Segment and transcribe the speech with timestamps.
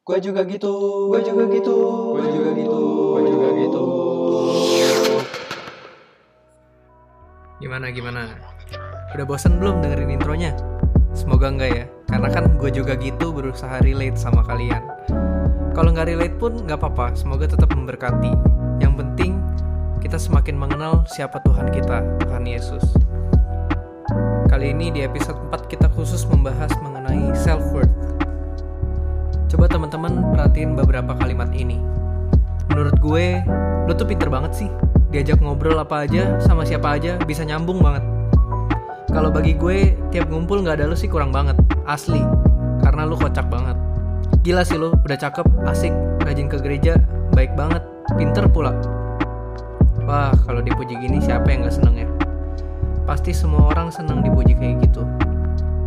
[0.00, 0.72] Gue juga gitu,
[1.12, 1.76] gue juga gitu,
[2.16, 2.80] gue juga gitu,
[3.20, 3.84] gue juga gitu.
[7.60, 8.32] Gimana gimana?
[9.12, 10.56] Udah bosen belum dengerin intronya?
[11.12, 14.80] Semoga enggak ya, karena kan gue juga gitu berusaha relate sama kalian.
[15.76, 18.32] Kalau nggak relate pun nggak apa-apa, semoga tetap memberkati.
[18.80, 19.36] Yang penting
[20.00, 22.96] kita semakin mengenal siapa Tuhan kita, Tuhan Yesus.
[24.48, 27.99] Kali ini di episode 4 kita khusus membahas mengenai self-worth.
[29.90, 31.74] Teman-teman perhatiin beberapa kalimat ini.
[32.70, 33.42] Menurut gue,
[33.90, 34.70] lo tuh pinter banget sih.
[35.10, 38.06] Diajak ngobrol apa aja, sama siapa aja, bisa nyambung banget.
[39.10, 41.58] Kalau bagi gue, tiap ngumpul nggak ada lo sih kurang banget.
[41.90, 42.22] Asli.
[42.86, 43.74] Karena lo kocak banget.
[44.46, 45.90] Gila sih lo, udah cakep, asik,
[46.22, 46.94] rajin ke gereja,
[47.34, 47.82] baik banget,
[48.14, 48.70] pinter pula.
[50.06, 52.08] Wah, kalau dipuji gini siapa yang gak seneng ya?
[53.10, 55.02] Pasti semua orang seneng dipuji kayak gitu.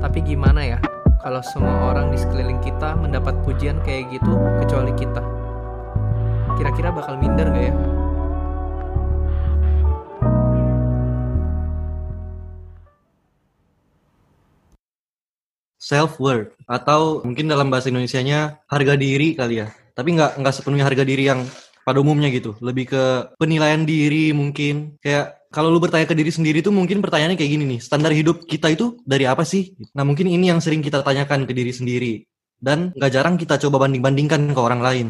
[0.03, 0.83] Tapi gimana ya,
[1.23, 5.23] kalau semua orang di sekeliling kita mendapat pujian kayak gitu kecuali kita?
[6.59, 7.75] Kira-kira bakal minder gak ya?
[15.83, 19.67] self worth atau mungkin dalam bahasa Indonesianya harga diri kali ya.
[19.91, 21.43] Tapi nggak nggak sepenuhnya harga diri yang
[21.83, 22.55] pada umumnya gitu.
[22.63, 23.03] Lebih ke
[23.35, 24.95] penilaian diri mungkin.
[25.03, 27.79] Kayak kalau lu bertanya ke diri sendiri tuh mungkin pertanyaannya kayak gini nih.
[27.85, 29.77] Standar hidup kita itu dari apa sih?
[29.93, 32.25] Nah mungkin ini yang sering kita tanyakan ke diri sendiri.
[32.57, 35.07] Dan nggak jarang kita coba banding-bandingkan ke orang lain.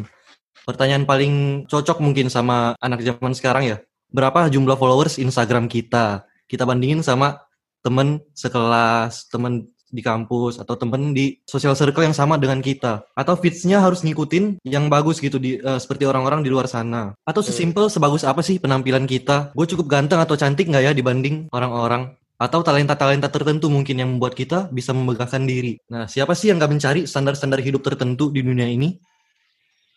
[0.68, 3.76] Pertanyaan paling cocok mungkin sama anak zaman sekarang ya.
[4.12, 6.28] Berapa jumlah followers Instagram kita?
[6.44, 7.40] Kita bandingin sama
[7.80, 13.06] temen sekelas, temen di kampus atau temen di social circle yang sama dengan kita.
[13.14, 17.14] Atau feedsnya harus ngikutin yang bagus gitu di uh, seperti orang-orang di luar sana.
[17.22, 19.54] Atau sesimpel sebagus apa sih penampilan kita?
[19.54, 22.18] Gue cukup ganteng atau cantik nggak ya dibanding orang-orang?
[22.34, 25.78] Atau talenta-talenta tertentu mungkin yang membuat kita bisa membanggakan diri.
[25.86, 28.98] Nah siapa sih yang nggak mencari standar-standar hidup tertentu di dunia ini?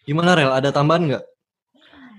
[0.05, 0.53] Gimana rel?
[0.53, 1.23] Ada tambahan nggak?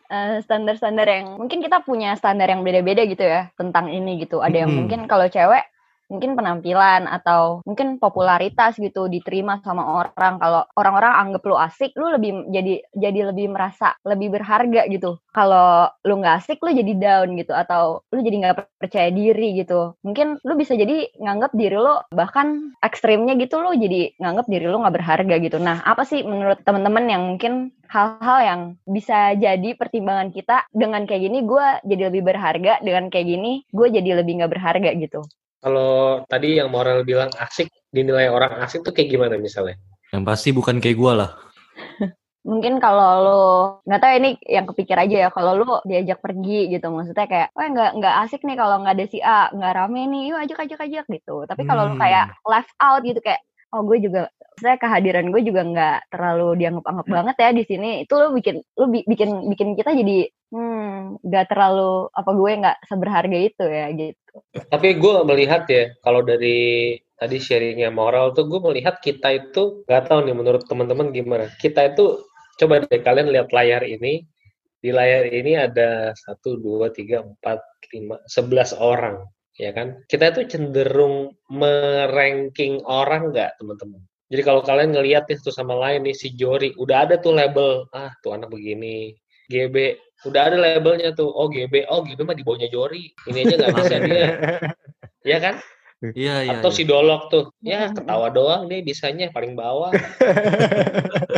[0.09, 4.41] Uh, standar-standar yang mungkin kita punya standar yang beda-beda gitu ya tentang ini gitu.
[4.41, 4.79] Ada yang Hmm.
[4.85, 5.65] mungkin kalau cewek
[6.09, 10.41] mungkin penampilan atau mungkin popularitas gitu diterima sama orang.
[10.41, 15.21] Kalau orang-orang anggap lu asik, lu lebih jadi jadi lebih merasa lebih berharga gitu.
[15.33, 19.95] Kalau lu nggak asik, lu jadi down gitu atau lu jadi nggak percaya diri gitu.
[20.03, 24.81] Mungkin lu bisa jadi nganggap diri lu bahkan ekstrimnya gitu lu jadi nganggap diri lu
[24.83, 25.61] nggak berharga gitu.
[25.63, 31.25] Nah, apa sih menurut teman-teman yang mungkin hal-hal yang bisa jadi pertimbangan kita dengan kayak
[31.25, 35.25] gini gue jadi lebih berharga dengan kayak gini gue jadi lebih nggak berharga gitu
[35.59, 39.75] Kalau tadi yang moral bilang asik, dinilai orang asik tuh kayak gimana misalnya?
[40.09, 41.31] yang pasti bukan kayak gue lah
[42.49, 43.43] mungkin kalau lo
[43.85, 47.69] nggak tahu ini yang kepikir aja ya kalau lo diajak pergi gitu maksudnya kayak wah
[47.69, 50.81] nggak nggak asik nih kalau nggak ada si A nggak rame nih yuk ajak ajak
[50.81, 52.01] ajak gitu tapi kalau lo Hmm.
[52.01, 57.07] kayak left out gitu kayak oh gue juga saya kehadiran gue juga nggak terlalu dianggap-anggap
[57.07, 60.17] banget ya di sini itu lo bikin lo bi- bikin bikin kita jadi
[60.55, 64.29] hmm nggak terlalu apa gue nggak seberharga itu ya gitu
[64.71, 70.07] Tapi gue melihat ya, kalau dari tadi sharingnya moral tuh gue melihat kita itu nggak
[70.07, 71.51] tahu nih menurut teman-teman gimana.
[71.59, 72.23] Kita itu
[72.59, 74.23] coba deh kalian lihat layar ini.
[74.79, 77.59] Di layar ini ada satu, dua, tiga, empat,
[77.91, 79.27] lima, sebelas orang,
[79.59, 79.99] ya kan?
[80.07, 83.99] Kita itu cenderung meranking orang nggak, teman-teman?
[84.31, 87.91] Jadi kalau kalian ngelihat nih satu sama lain nih si Jori, udah ada tuh label,
[87.91, 89.19] ah tuh anak begini,
[89.51, 93.55] GB, udah ada labelnya tuh, oh GB, oh GB mah di bawahnya Jori, ini aja
[93.55, 94.29] nggak bisa dia,
[95.23, 95.55] ya kan?
[96.15, 96.77] iya iya Atau iya.
[96.79, 99.95] si Dolok tuh, ya ketawa doang nih bisanya paling bawah.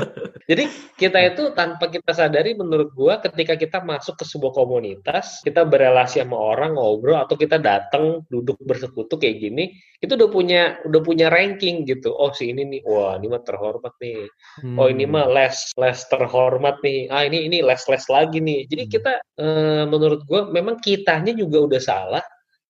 [0.50, 0.66] Jadi
[0.98, 6.18] kita itu tanpa kita sadari menurut gua ketika kita masuk ke sebuah komunitas, kita berelasi
[6.18, 9.70] sama orang ngobrol atau kita datang duduk bersekutu kayak gini,
[10.02, 12.10] itu udah punya udah punya ranking gitu.
[12.10, 14.26] Oh si ini nih, wah ini mah terhormat nih.
[14.74, 15.14] Oh ini Hmm.
[15.14, 17.06] mah les les terhormat nih.
[17.14, 18.66] Ah ini ini les les lagi nih.
[18.66, 18.92] Jadi Hmm.
[18.98, 22.24] kita eh, menurut gua memang kitanya juga udah salah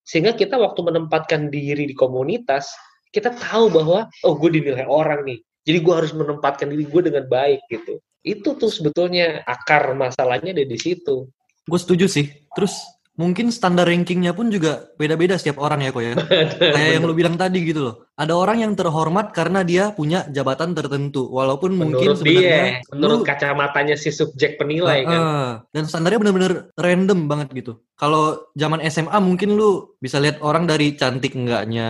[0.05, 2.69] sehingga kita waktu menempatkan diri di komunitas
[3.11, 5.41] kita tahu bahwa oh gue dinilai orang nih.
[5.62, 8.01] Jadi gue harus menempatkan diri gue dengan baik gitu.
[8.21, 11.28] Itu tuh sebetulnya akar masalahnya ada di situ.
[11.65, 12.28] Gue setuju sih.
[12.57, 12.80] Terus
[13.21, 16.12] mungkin standar rankingnya pun juga beda-beda setiap orang ya kok ya.
[16.77, 17.95] Kayak yang lu bilang tadi gitu loh.
[18.16, 21.28] Ada orang yang terhormat karena dia punya jabatan tertentu.
[21.28, 25.21] Walaupun mungkin menurut sebenarnya dia, menurut lu- kacamatanya si subjek penilai kan.
[25.21, 25.48] Heeh.
[25.77, 27.72] Dan standarnya bener-bener random banget gitu.
[27.97, 31.89] Kalau zaman SMA mungkin lu bisa lihat orang dari cantik enggaknya,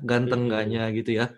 [0.00, 0.46] ganteng Hmm.
[0.48, 1.28] enggaknya gitu ya.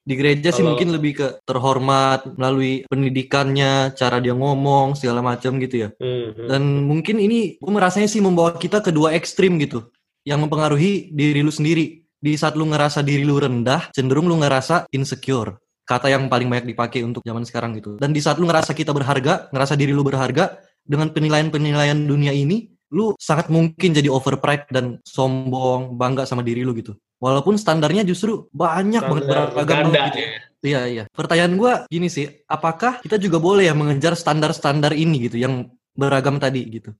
[0.00, 5.60] Di gereja sih Kalau- mungkin lebih ke terhormat melalui pendidikannya, cara dia ngomong, segala macam
[5.60, 5.88] gitu ya.
[6.00, 6.48] Mhm.
[6.48, 9.92] Dan mungkin ini gue merasanya sih membawa kita ke dua ekstrim gitu.
[10.24, 12.00] Yang mempengaruhi diri lu sendiri.
[12.20, 15.56] Di saat lu ngerasa diri lu rendah, cenderung lu ngerasa insecure.
[15.90, 17.98] kata yang paling banyak dipakai untuk zaman sekarang gitu.
[17.98, 22.70] Dan di saat lu ngerasa kita berharga, ngerasa diri lu berharga dengan penilaian-penilaian dunia ini,
[22.90, 26.94] lu sangat mungkin jadi overpride dan sombong, bangga sama diri lu gitu.
[27.22, 30.18] Walaupun standarnya justru banyak banget Standar beragam ganda banget gitu.
[30.18, 30.30] ya.
[30.60, 31.04] Iya iya.
[31.08, 36.36] Pertanyaan gua gini sih, apakah kita juga boleh ya mengejar standar-standar ini gitu yang beragam
[36.36, 36.90] tadi gitu?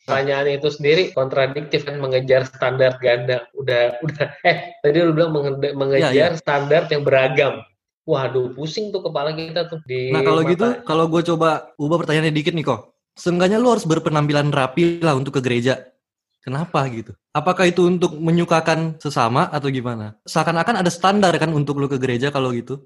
[0.00, 3.46] Pertanyaan itu sendiri kontradiktif kan mengejar standar ganda.
[3.54, 7.62] Udah udah eh tadi lu bilang menge- mengejar Iya, standar yang beragam.
[8.08, 10.50] Waduh, pusing tuh kepala kita tuh di Nah kalau mata.
[10.50, 12.80] gitu, kalau gue coba ubah pertanyaannya dikit nih kok.
[13.20, 15.92] Seenggaknya lu harus berpenampilan rapi lah untuk ke gereja.
[16.40, 17.12] Kenapa gitu?
[17.36, 20.16] Apakah itu untuk menyukakan sesama atau gimana?
[20.24, 22.80] Seakan-akan ada standar kan untuk lu ke gereja kalau gitu.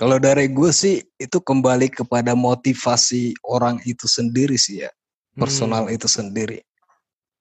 [0.00, 4.90] Kalau dari gue sih itu kembali kepada motivasi orang itu sendiri sih ya,
[5.36, 5.44] Hmm.
[5.44, 6.64] personal itu sendiri.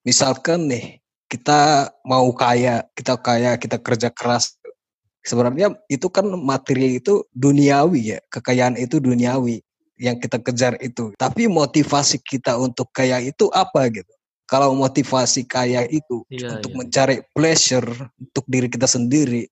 [0.04, 1.00] Misalkan nih
[1.32, 4.60] kita mau kaya, kita kaya, kita kerja keras.
[5.24, 9.65] Sebenarnya itu kan materi itu duniawi ya, kekayaan itu duniawi
[10.00, 11.16] yang kita kejar itu.
[11.16, 14.12] Tapi motivasi kita untuk kaya itu apa gitu?
[14.46, 16.78] Kalau motivasi kaya itu Iya, untuk iya.
[16.78, 17.90] mencari pleasure
[18.22, 19.50] untuk diri kita sendiri,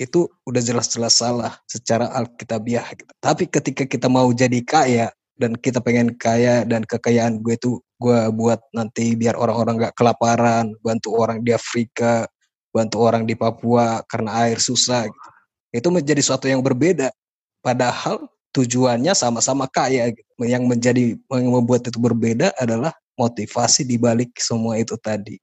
[0.00, 3.12] itu udah jelas-jelas salah secara alkitabiah gitu.
[3.20, 8.20] Tapi ketika kita mau jadi kaya dan kita pengen kaya dan kekayaan gue itu gue
[8.32, 12.24] buat nanti biar orang-orang nggak kelaparan, bantu orang di Afrika,
[12.72, 15.28] bantu orang di Papua karena air susah gitu.
[15.70, 17.12] Itu menjadi suatu yang berbeda.
[17.60, 20.30] Padahal tujuannya sama-sama kaya gitu.
[20.42, 25.36] Yang menjadi yang membuat itu berbeda adalah motivasi di balik semua itu tadi.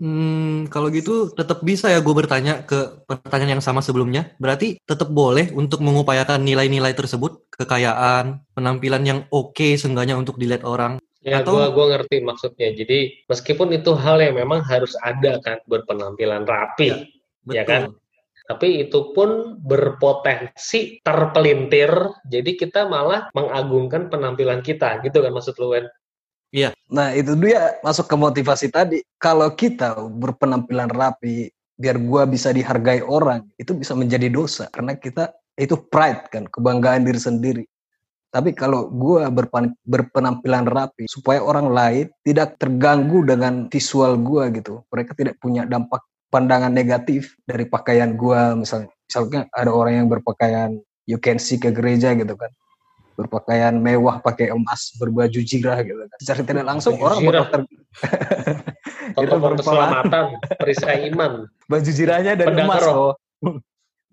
[0.00, 4.32] Hmm, kalau gitu tetap bisa ya gue bertanya ke pertanyaan yang sama sebelumnya.
[4.40, 10.96] Berarti tetap boleh untuk mengupayakan nilai-nilai tersebut, kekayaan, penampilan yang oke seenggaknya untuk dilihat orang.
[11.20, 12.72] Ya, Atau- gua gua ngerti maksudnya.
[12.72, 16.96] Jadi meskipun itu hal yang memang harus ada kan berpenampilan rapi,
[17.52, 17.92] Ya kan?
[18.50, 21.86] Tapi itu pun berpotensi terpelintir.
[22.26, 25.86] Jadi kita malah mengagungkan penampilan kita, gitu kan maksud lu Wen?
[26.90, 28.98] Nah itu dia masuk ke motivasi tadi.
[29.22, 31.46] Kalau kita berpenampilan rapi,
[31.78, 34.66] biar gua bisa dihargai orang, itu bisa menjadi dosa.
[34.74, 37.64] Karena kita itu pride kan, kebanggaan diri sendiri.
[38.34, 44.82] Tapi kalau gua berpan- berpenampilan rapi, supaya orang lain tidak terganggu dengan visual gua gitu.
[44.90, 48.90] Mereka tidak punya dampak pandangan negatif dari pakaian gua misalnya.
[49.10, 50.70] Misalnya ada orang yang berpakaian
[51.04, 52.48] you can see ke gereja gitu kan.
[53.18, 56.18] Berpakaian mewah pakai emas berbaju jirah gitu kan.
[56.22, 57.68] Secara tidak langsung Baju orang bakal ter-
[59.20, 60.24] Itu Tokoh keselamatan,
[60.54, 61.50] perisai iman.
[61.66, 63.18] baju jirahnya dari Pedang emas loh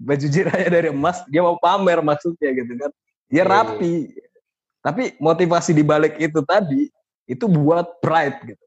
[0.10, 2.92] baju jirahnya dari emas dia mau pamer maksudnya gitu kan.
[3.30, 3.94] Dia Iya, rapi.
[4.82, 6.90] Tapi motivasi di balik itu tadi
[7.28, 8.64] itu buat pride gitu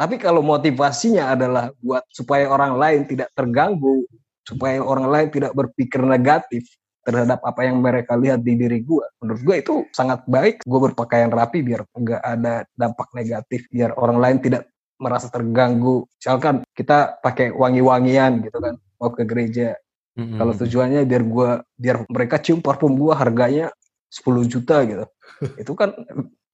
[0.00, 4.08] tapi kalau motivasinya adalah buat supaya orang lain tidak terganggu
[4.48, 6.64] supaya orang lain tidak berpikir negatif
[7.04, 9.04] terhadap apa yang mereka lihat di diri gue.
[9.20, 10.64] Menurut gue itu sangat baik.
[10.64, 16.08] Gue berpakaian rapi biar nggak ada dampak negatif, biar orang lain tidak merasa terganggu.
[16.16, 19.76] Misalkan kita pakai wangi-wangian gitu kan, mau ke gereja.
[20.16, 20.36] Mm-mm.
[20.40, 23.68] Kalau tujuannya biar gua biar mereka cium parfum gua harganya
[24.12, 25.04] 10 juta gitu.
[25.62, 25.92] itu kan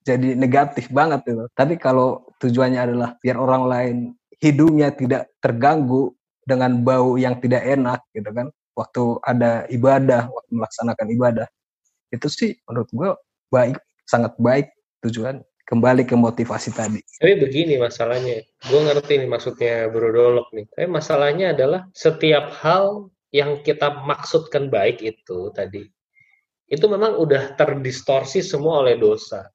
[0.07, 1.51] jadi negatif banget itu.
[1.59, 3.97] Tapi kalau tujuannya adalah biar orang lain
[4.39, 6.15] hidungnya tidak terganggu
[6.47, 8.47] dengan bau yang tidak enak gitu kan.
[8.79, 11.49] Waktu ada ibadah, waktu melaksanakan ibadah.
[12.15, 13.11] Itu sih menurut gua
[13.51, 14.71] baik, sangat baik
[15.03, 17.03] tujuan kembali ke motivasi tadi.
[17.19, 20.71] Tapi begini masalahnya, gue ngerti nih maksudnya Bro Dolok nih.
[20.71, 25.91] Tapi masalahnya adalah setiap hal yang kita maksudkan baik itu tadi,
[26.71, 29.51] itu memang udah terdistorsi semua oleh dosa.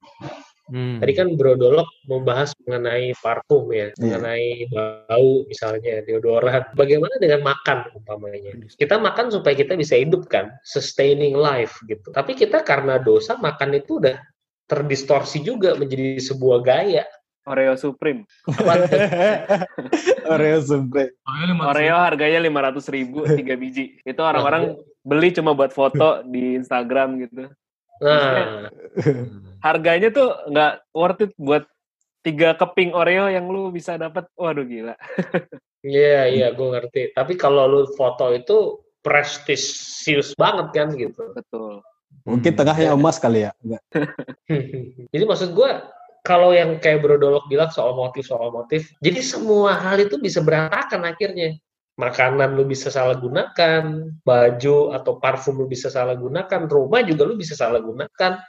[0.72, 1.04] Hmm.
[1.04, 4.16] Tadi kan Bro Dolok membahas mengenai parfum ya, Iya.
[4.16, 6.64] mengenai bau misalnya, deodoran.
[6.72, 8.56] Bagaimana dengan makan umpamanya?
[8.72, 12.08] Kita makan supaya kita bisa hidup kan, sustaining life gitu.
[12.16, 14.16] Tapi kita karena dosa makan itu udah
[14.64, 17.04] terdistorsi juga menjadi sebuah gaya.
[17.44, 18.24] Oreo Supreme.
[18.48, 19.00] Apa tuh?
[20.32, 21.12] Oreo Supreme.
[21.60, 24.00] Oreo harganya 500 ribu, 3 biji.
[24.08, 27.50] Itu orang-orang beli cuma buat foto di Instagram gitu.
[28.02, 28.68] Nah,
[29.62, 31.64] Harganya tuh nggak worth it buat
[32.26, 34.26] tiga keping Oreo yang lu bisa dapat.
[34.34, 34.94] Waduh gila.
[35.86, 37.14] iya iya gue ngerti.
[37.14, 41.30] Tapi kalau lu foto itu prestisius banget kan gitu.
[41.34, 41.82] Betul.
[42.22, 43.50] Mungkin tengahnya emas kali ya.
[43.62, 43.82] Enggak.
[45.10, 45.70] Jadi maksud gue
[46.22, 50.38] kalau yang kayak Bro Dolok bilang soal motif soal motif, jadi semua hal itu bisa
[50.38, 51.58] berantakan akhirnya.
[52.02, 57.38] Makanan lu bisa salah gunakan, baju atau parfum lu bisa salah gunakan, rumah juga lu
[57.38, 58.42] bisa salah gunakan.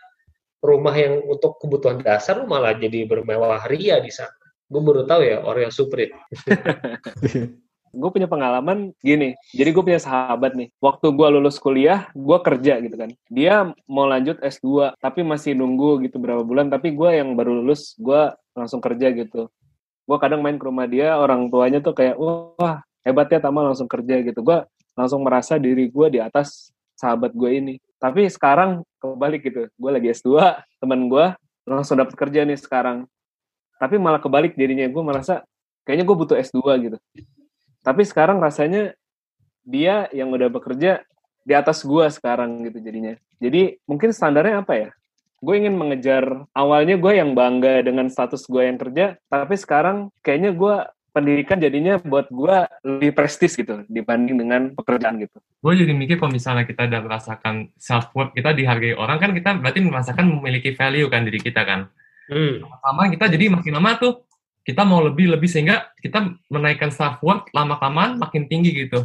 [0.64, 4.34] Rumah yang untuk kebutuhan dasar lu malah jadi bermewah ria di sana.
[4.66, 6.18] Gue baru tahu ya Oreo Supreme.
[7.94, 9.38] gue punya pengalaman gini.
[9.54, 10.74] Jadi gue punya sahabat nih.
[10.82, 13.14] Waktu gue lulus kuliah, gue kerja gitu kan.
[13.30, 16.74] Dia mau lanjut S2, tapi masih nunggu gitu berapa bulan.
[16.74, 19.46] Tapi gue yang baru lulus, gue langsung kerja gitu.
[20.10, 23.88] Gue kadang main ke rumah dia, orang tuanya tuh kayak, wah hebat ya Tama langsung
[23.88, 24.40] kerja gitu.
[24.42, 24.64] Gue
[24.96, 27.76] langsung merasa diri gue di atas sahabat gue ini.
[28.00, 29.68] Tapi sekarang kebalik gitu.
[29.76, 30.40] Gue lagi S2,
[30.80, 31.26] teman gue
[31.68, 33.08] langsung dapat kerja nih sekarang.
[33.80, 34.88] Tapi malah kebalik jadinya.
[34.88, 35.44] Gue merasa
[35.84, 36.98] kayaknya gue butuh S2 gitu.
[37.84, 38.96] Tapi sekarang rasanya
[39.64, 41.04] dia yang udah bekerja
[41.44, 43.20] di atas gue sekarang gitu jadinya.
[43.44, 44.90] Jadi mungkin standarnya apa ya?
[45.44, 50.56] Gue ingin mengejar, awalnya gue yang bangga dengan status gue yang kerja, tapi sekarang kayaknya
[50.56, 50.76] gue
[51.14, 55.38] pendidikan jadinya buat gue lebih prestis gitu dibanding dengan pekerjaan gitu.
[55.40, 59.62] gue jadi mikir kalau misalnya kita udah merasakan self worth kita dihargai orang kan kita
[59.62, 61.88] berarti merasakan memiliki value kan diri kita kan
[62.24, 62.64] Hmm.
[62.64, 64.24] lama kita jadi makin lama tuh
[64.64, 69.04] kita mau lebih lebih sehingga kita menaikkan self worth lama kelamaan makin tinggi gitu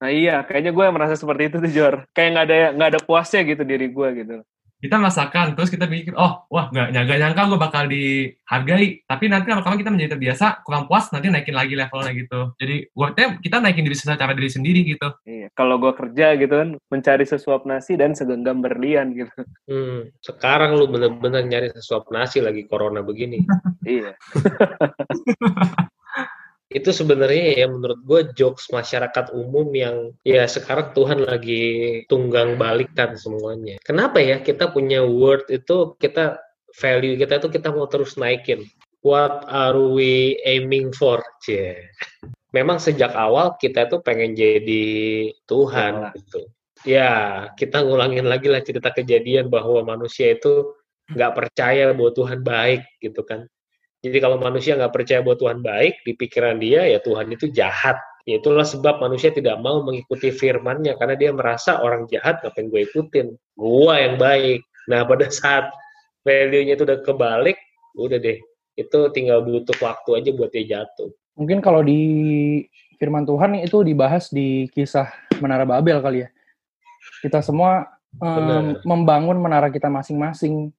[0.00, 1.94] Nah iya, kayaknya gue merasa seperti itu tuh Jor.
[2.16, 4.36] Kayak nggak ada nggak ada puasnya gitu diri gue gitu.
[4.80, 9.46] Kita merasakan terus kita mikir oh wah nggak nyangka nyangka gue bakal dihargai tapi nanti
[9.52, 13.84] lama-lama kita menjadi terbiasa kurang puas nanti naikin lagi levelnya gitu jadi worthnya kita naikin
[13.84, 18.12] diri secara diri sendiri gitu Iya, kalau gue kerja gitu kan mencari sesuap nasi dan
[18.12, 19.32] segenggam berlian gitu.
[19.64, 20.10] Hmm.
[20.20, 23.40] Sekarang lu bener-bener nyari sesuap nasi lagi corona begini.
[23.86, 24.12] iya.
[26.70, 31.62] itu sebenarnya ya menurut gue jokes masyarakat umum yang ya sekarang Tuhan lagi
[32.06, 33.82] tunggang balikan semuanya.
[33.82, 36.38] Kenapa ya kita punya word itu kita
[36.78, 38.70] value kita itu kita mau terus naikin.
[39.02, 41.18] What are we aiming for?
[41.42, 41.90] Cie.
[42.54, 44.86] Memang sejak awal kita itu pengen jadi
[45.50, 46.14] Tuhan Wah.
[46.14, 46.40] gitu.
[46.86, 47.10] Ya
[47.58, 50.70] kita ngulangin lagi lah cerita kejadian bahwa manusia itu
[51.10, 53.50] nggak percaya bahwa Tuhan baik gitu kan.
[54.00, 58.00] Jadi kalau manusia nggak percaya bahwa Tuhan baik, di pikiran dia ya Tuhan itu jahat.
[58.28, 62.84] Ya, itulah sebab manusia tidak mau mengikuti firman-Nya karena dia merasa orang jahat ngapain gue
[62.88, 63.26] ikutin.
[63.56, 64.60] Gua yang baik.
[64.92, 65.72] Nah, pada saat
[66.24, 67.56] value-nya itu udah kebalik,
[67.96, 68.40] udah deh.
[68.76, 71.12] Itu tinggal butuh waktu aja buat dia jatuh.
[71.36, 72.00] Mungkin kalau di
[73.00, 75.08] firman Tuhan itu dibahas di kisah
[75.40, 76.28] Menara Babel kali ya.
[77.24, 77.88] Kita semua
[78.20, 78.60] em, Benar.
[78.84, 80.72] membangun menara kita masing-masing.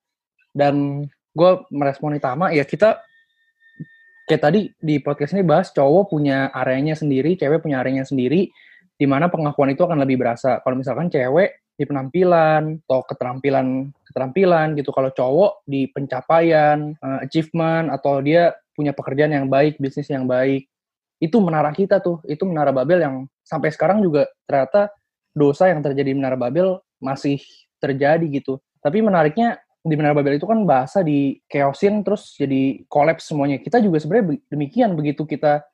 [0.54, 3.02] Dan gue meresponi Tama, ya kita
[4.32, 8.48] kayak tadi di podcast ini bahas cowok punya areanya sendiri, cewek punya areanya sendiri,
[8.96, 10.64] di mana pengakuan itu akan lebih berasa.
[10.64, 17.92] Kalau misalkan cewek di penampilan atau keterampilan keterampilan gitu, kalau cowok di pencapaian, eh, achievement
[17.92, 20.64] atau dia punya pekerjaan yang baik, bisnis yang baik,
[21.20, 24.96] itu menara kita tuh, itu menara Babel yang sampai sekarang juga ternyata
[25.36, 27.44] dosa yang terjadi di menara Babel masih
[27.84, 28.64] terjadi gitu.
[28.80, 33.58] Tapi menariknya di Menara Babel itu kan bahasa di chaosin terus jadi collapse semuanya.
[33.58, 35.66] Kita juga sebenarnya be- demikian begitu kita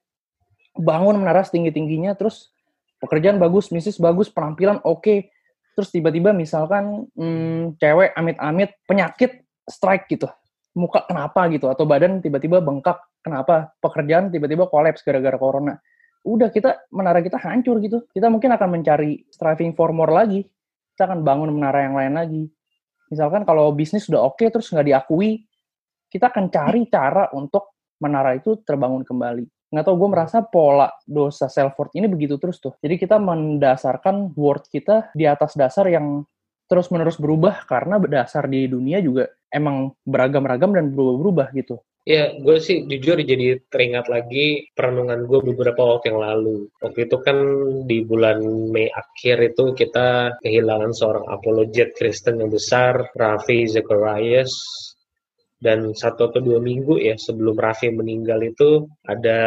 [0.80, 2.56] bangun menara setinggi-tingginya terus
[3.04, 5.28] pekerjaan bagus, bisnis bagus, penampilan oke.
[5.76, 10.32] Terus tiba-tiba misalkan hmm, cewek amit-amit penyakit strike gitu.
[10.78, 13.76] Muka kenapa gitu atau badan tiba-tiba bengkak kenapa?
[13.84, 15.76] Pekerjaan tiba-tiba collapse gara-gara corona.
[16.24, 18.08] Udah kita menara kita hancur gitu.
[18.16, 20.48] Kita mungkin akan mencari striving for more lagi.
[20.96, 22.44] Kita akan bangun menara yang lain lagi
[23.12, 25.44] misalkan kalau bisnis sudah oke terus nggak diakui,
[26.08, 29.46] kita akan cari cara untuk menara itu terbangun kembali.
[29.68, 32.80] Nggak tahu, gue merasa pola dosa self-worth ini begitu terus tuh.
[32.80, 36.24] Jadi kita mendasarkan worth kita di atas dasar yang
[36.72, 41.80] terus-menerus berubah karena dasar di dunia juga emang beragam-ragam dan berubah-berubah gitu.
[42.08, 46.72] Ya, gue sih jujur jadi teringat lagi perenungan gue beberapa waktu yang lalu.
[46.80, 47.38] Waktu itu kan
[47.84, 48.40] di bulan
[48.72, 54.56] Mei akhir itu kita kehilangan seorang apologet Kristen yang besar, Raffi Zacharias.
[55.60, 59.42] Dan satu atau dua minggu ya sebelum Raffi meninggal itu ada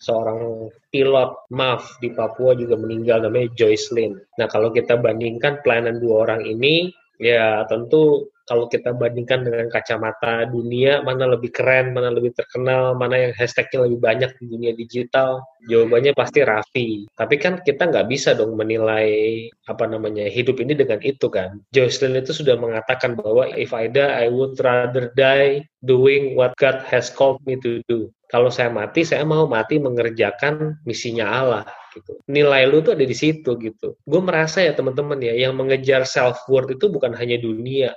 [0.00, 4.16] seorang pilot MAF di Papua juga meninggal namanya Joyce Lin.
[4.40, 6.88] Nah kalau kita bandingkan pelayanan dua orang ini,
[7.20, 13.28] ya tentu kalau kita bandingkan dengan kacamata dunia, mana lebih keren, mana lebih terkenal, mana
[13.28, 16.88] yang hashtagnya lebih banyak di dunia digital, jawabannya pasti Raffi.
[17.16, 21.60] Tapi kan kita nggak bisa dong menilai apa namanya hidup ini dengan itu kan.
[21.72, 26.84] Jocelyn itu sudah mengatakan bahwa if I die, I would rather die doing what God
[26.84, 28.12] has called me to do.
[28.28, 32.18] Kalau saya mati, saya mau mati mengerjakan misinya Allah gitu.
[32.26, 33.94] Nilai lu tuh ada di situ gitu.
[34.02, 37.94] Gue merasa ya teman-teman ya, yang mengejar self worth itu bukan hanya dunia,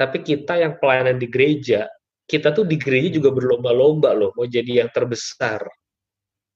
[0.00, 1.84] tapi kita yang pelayanan di gereja,
[2.24, 5.60] kita tuh di gereja juga berlomba-lomba loh, mau jadi yang terbesar.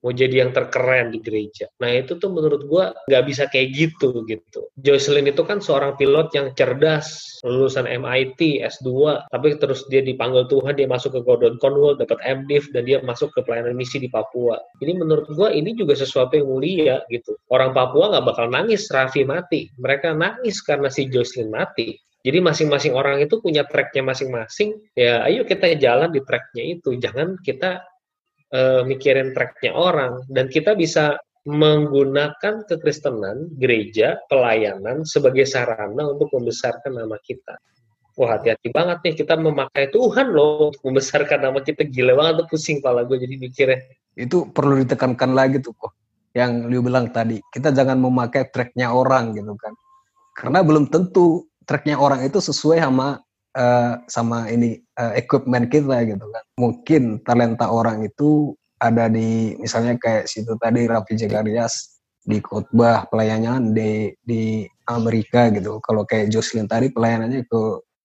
[0.04, 1.64] mau jadi yang terkeren di gereja.
[1.80, 4.68] Nah itu tuh menurut gua nggak bisa kayak gitu gitu.
[4.76, 10.76] Jocelyn itu kan seorang pilot yang cerdas, lulusan MIT, S2, tapi terus dia dipanggil Tuhan,
[10.76, 14.60] dia masuk ke Gordon Conwell, dapat MDiv, dan dia masuk ke pelayanan misi di Papua.
[14.84, 17.32] Ini menurut gua ini juga sesuatu yang mulia gitu.
[17.48, 19.72] Orang Papua nggak bakal nangis Raffi mati.
[19.80, 21.96] Mereka nangis karena si Jocelyn mati.
[22.24, 24.80] Jadi masing-masing orang itu punya tracknya masing-masing.
[24.96, 26.96] Ya, ayo kita jalan di tracknya itu.
[26.96, 27.84] Jangan kita
[28.48, 30.24] uh, mikirin tracknya orang.
[30.32, 37.60] Dan kita bisa menggunakan kekristenan, gereja, pelayanan sebagai sarana untuk membesarkan nama kita.
[38.14, 42.78] Wah hati-hati banget nih kita memakai Tuhan loh untuk membesarkan nama kita gila banget pusing
[42.78, 43.80] pala gue jadi mikirnya.
[44.14, 45.92] Itu perlu ditekankan lagi tuh kok.
[46.32, 49.74] Yang Liu bilang tadi, kita jangan memakai tracknya orang gitu kan.
[50.34, 53.20] Karena belum tentu tracknya orang itu sesuai sama
[53.56, 56.44] uh, sama ini uh, equipment kita gitu kan.
[56.60, 63.72] Mungkin talenta orang itu ada di misalnya kayak situ tadi Raffi Jagarias di khotbah pelayanannya
[63.72, 63.90] di
[64.20, 64.42] di
[64.88, 65.80] Amerika gitu.
[65.80, 67.60] Kalau kayak Jocelyn tadi pelayanannya ke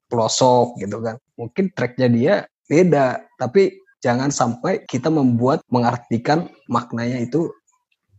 [0.07, 1.19] pelosok gitu kan.
[1.35, 2.35] Mungkin tracknya dia
[2.69, 7.51] beda, tapi jangan sampai kita membuat mengartikan maknanya itu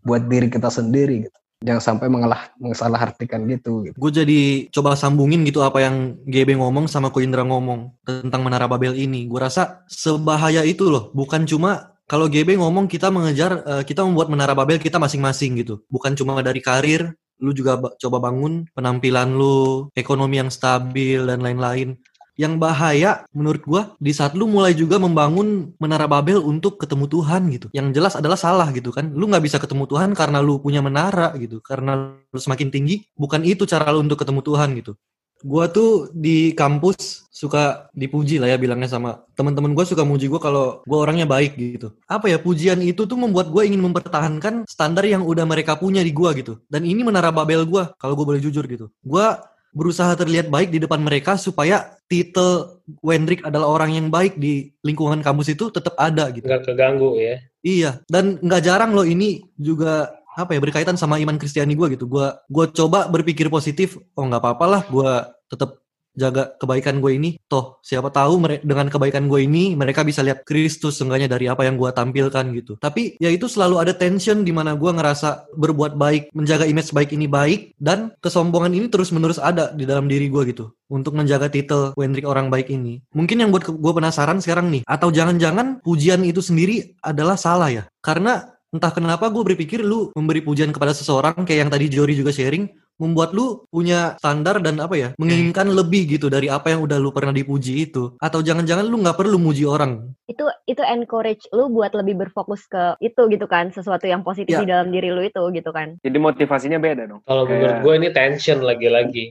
[0.05, 3.97] buat diri kita sendiri gitu jangan sampai mengalah mengalah artikan gitu, gitu.
[3.97, 4.41] Gue jadi
[4.73, 9.29] coba sambungin gitu apa yang GB ngomong sama Ko Indra ngomong tentang Menara Babel ini.
[9.29, 14.33] Gue rasa sebahaya itu loh, bukan cuma kalau GB ngomong kita mengejar uh, kita membuat
[14.33, 15.85] Menara Babel kita masing-masing gitu.
[15.93, 21.97] Bukan cuma dari karir, lu juga coba bangun penampilan lu, ekonomi yang stabil dan lain-lain
[22.41, 27.53] yang bahaya menurut gua di saat lu mulai juga membangun menara Babel untuk ketemu Tuhan
[27.53, 27.69] gitu.
[27.77, 29.13] Yang jelas adalah salah gitu kan.
[29.13, 31.61] Lu nggak bisa ketemu Tuhan karena lu punya menara gitu.
[31.61, 34.97] Karena lu semakin tinggi, bukan itu cara lu untuk ketemu Tuhan gitu.
[35.41, 40.41] Gua tuh di kampus suka dipuji lah ya bilangnya sama teman-teman gua suka muji gua
[40.41, 41.97] kalau gua orangnya baik gitu.
[42.05, 46.13] Apa ya pujian itu tuh membuat gua ingin mempertahankan standar yang udah mereka punya di
[46.13, 46.61] gua gitu.
[46.69, 48.93] Dan ini menara Babel gua kalau gua boleh jujur gitu.
[49.01, 54.75] Gua berusaha terlihat baik di depan mereka supaya titel Wendrik adalah orang yang baik di
[54.83, 56.47] lingkungan kampus itu tetap ada gitu.
[56.47, 57.39] Nggak keganggu ya.
[57.61, 62.11] Iya, dan nggak jarang loh ini juga apa ya berkaitan sama iman Kristiani gue gitu.
[62.11, 65.13] Gue gue coba berpikir positif, oh nggak apa-apa lah, gue
[65.51, 65.79] tetap
[66.15, 67.31] jaga kebaikan gue ini.
[67.47, 71.79] Toh siapa tahu dengan kebaikan gue ini mereka bisa lihat Kristus seenggaknya dari apa yang
[71.79, 72.77] gue tampilkan gitu.
[72.79, 77.11] Tapi ya itu selalu ada tension di mana gue ngerasa berbuat baik menjaga image baik
[77.15, 80.73] ini baik dan kesombongan ini terus menerus ada di dalam diri gue gitu.
[80.91, 82.99] Untuk menjaga titel Wendrik orang baik ini.
[83.15, 87.87] Mungkin yang buat gue penasaran sekarang nih atau jangan-jangan pujian itu sendiri adalah salah ya?
[88.03, 92.31] Karena entah kenapa gue berpikir lu memberi pujian kepada seseorang kayak yang tadi Jori juga
[92.31, 97.01] sharing membuat lu punya standar dan apa ya menginginkan lebih gitu dari apa yang udah
[97.01, 98.15] lu pernah dipuji itu.
[98.21, 100.13] Atau jangan-jangan lu nggak perlu muji orang.
[100.29, 104.63] Itu itu encourage lu buat lebih berfokus ke itu gitu kan sesuatu yang positif ya.
[104.63, 105.97] di dalam diri lu itu gitu kan.
[106.05, 107.25] Jadi motivasinya beda dong.
[107.25, 107.57] Kalau Kayak...
[107.57, 109.25] menurut gue ini tension lagi-lagi.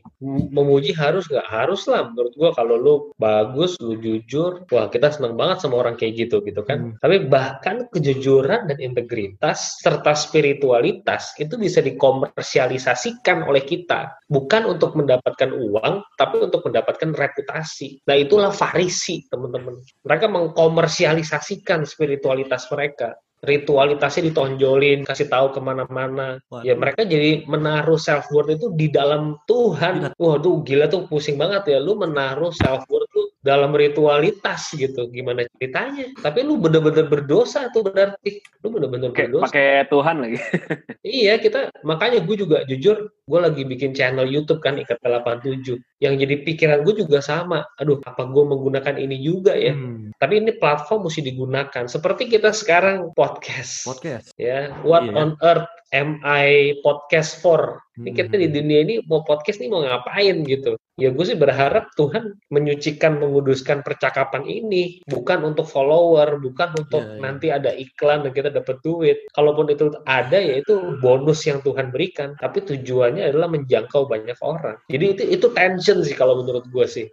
[0.52, 1.48] Memuji harus nggak?
[1.48, 4.66] Harus lah menurut gue kalau lu bagus lu jujur.
[4.74, 6.80] Wah kita seneng banget sama orang kayak gitu gitu kan.
[6.80, 6.96] Hmm.
[7.04, 14.96] tapi bahkan kejujuran dan integritas serta spiritualitas itu bisa dikomersialisasikan oleh oleh kita bukan untuk
[14.96, 19.76] mendapatkan uang tapi untuk mendapatkan reputasi nah itulah farisi teman-teman
[20.08, 26.44] mereka mengkomersialisasikan spiritualitas mereka ritualitasnya ditonjolin, kasih tahu ke mana-mana.
[26.64, 30.12] Ya mereka jadi menaruh self worth itu di dalam Tuhan.
[30.20, 31.80] Wah tuh gila tuh pusing banget ya.
[31.80, 33.09] Lu menaruh self worth
[33.40, 35.08] dalam ritualitas gitu.
[35.12, 36.12] Gimana ceritanya?
[36.20, 38.44] Tapi lu bener-bener berdosa tuh berarti.
[38.64, 39.48] Lu bener-bener berdosa.
[39.48, 40.40] Pakai Tuhan lagi.
[41.06, 46.18] iya kita makanya gue juga jujur gue lagi bikin channel YouTube kan ikat 87 yang
[46.18, 50.18] jadi pikiran gue juga sama aduh apa gue menggunakan ini juga ya hmm.
[50.18, 55.14] tapi ini platform mesti digunakan seperti kita sekarang podcast podcast ya what iya.
[55.14, 58.56] on earth am I podcast for ini kita di hmm.
[58.56, 63.82] dunia ini mau podcast nih mau ngapain gitu ya gue sih berharap Tuhan menyucikan menguduskan
[63.82, 67.22] percakapan ini bukan untuk follower bukan untuk yeah, yeah.
[67.22, 71.90] nanti ada iklan dan kita dapat duit kalaupun itu ada ya itu bonus yang Tuhan
[71.90, 76.86] berikan tapi tujuannya adalah menjangkau banyak orang jadi itu itu tension sih kalau menurut gue
[76.86, 77.08] sih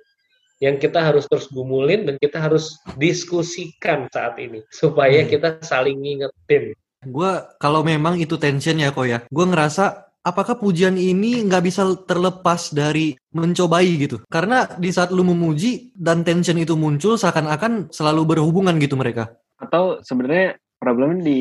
[0.61, 5.29] yang kita harus terus gumulin dan kita harus diskusikan saat ini supaya hmm.
[5.29, 6.73] kita saling ngingetin.
[7.07, 7.31] Gue
[7.63, 12.75] kalau memang itu tension ya kok ya, gue ngerasa apakah pujian ini nggak bisa terlepas
[12.75, 14.27] dari mencobai gitu?
[14.27, 19.31] Karena di saat lu memuji dan tension itu muncul seakan-akan selalu berhubungan gitu mereka.
[19.63, 21.39] Atau sebenarnya problemnya di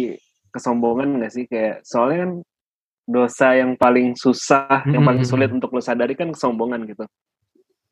[0.54, 2.32] kesombongan nggak sih kayak soalnya kan
[3.06, 4.94] dosa yang paling susah, hmm.
[4.94, 7.06] yang paling sulit untuk lo sadari kan kesombongan gitu.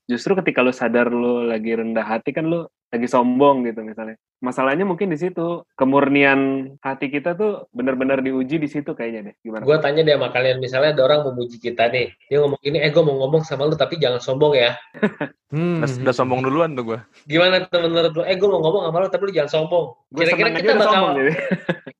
[0.10, 4.22] Justru ketika lo sadar lo lagi rendah hati kan lo lagi sombong gitu misalnya.
[4.38, 9.36] Masalahnya mungkin di situ kemurnian hati kita tuh benar-benar diuji di situ kayaknya deh.
[9.42, 9.66] Gimana?
[9.66, 12.94] Gue tanya deh sama kalian, misalnya ada orang memuji kita nih, dia ngomong ini, eh
[12.94, 14.78] gue mau ngomong sama lu tapi jangan sombong ya.
[15.54, 15.86] Hmm.
[15.86, 17.00] Udah, udah sombong duluan tuh gue.
[17.30, 18.26] Gimana tuh menurut lu?
[18.26, 19.86] Eh gue mau ngomong sama lu tapi lu jangan sombong.
[20.10, 21.18] Gue Kira-kira kita bakal sombong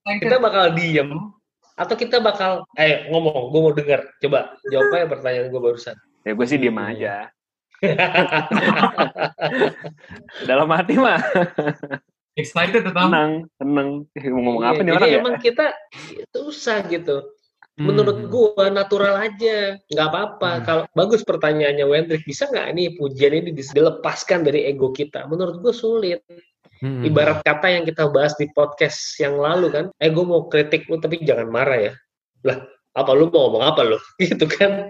[0.04, 1.10] kita bakal diem
[1.74, 2.52] atau kita bakal
[2.82, 4.02] eh ngomong, gue mau denger.
[4.26, 5.98] Coba jawab aja pertanyaan gue barusan.
[6.26, 7.30] Ya gue sih diem aja.
[10.50, 11.20] Dalam hati mah
[12.34, 13.14] Excited tetap.
[13.14, 14.10] tenang, tenang.
[14.18, 15.20] Eh, Mau ngomong apa Iya, nih Jadi orang ya?
[15.22, 15.66] emang kita
[16.34, 17.30] susah gitu.
[17.78, 17.86] Hmm.
[17.90, 20.50] Menurut gua natural aja, nggak apa-apa.
[20.58, 20.64] Hmm.
[20.66, 25.30] Kalau bagus pertanyaannya Wendrik, bisa nggak nih pujian ini dilepaskan dari ego kita?
[25.30, 26.26] Menurut gua sulit.
[26.82, 27.06] Hmm.
[27.06, 30.98] Ibarat kata yang kita bahas di podcast yang lalu kan, eh gua mau kritik lu
[30.98, 31.94] tapi jangan marah ya.
[32.50, 32.66] Lah,
[32.98, 34.02] apa lu mau ngomong apa lu?
[34.26, 34.90] Gitu kan.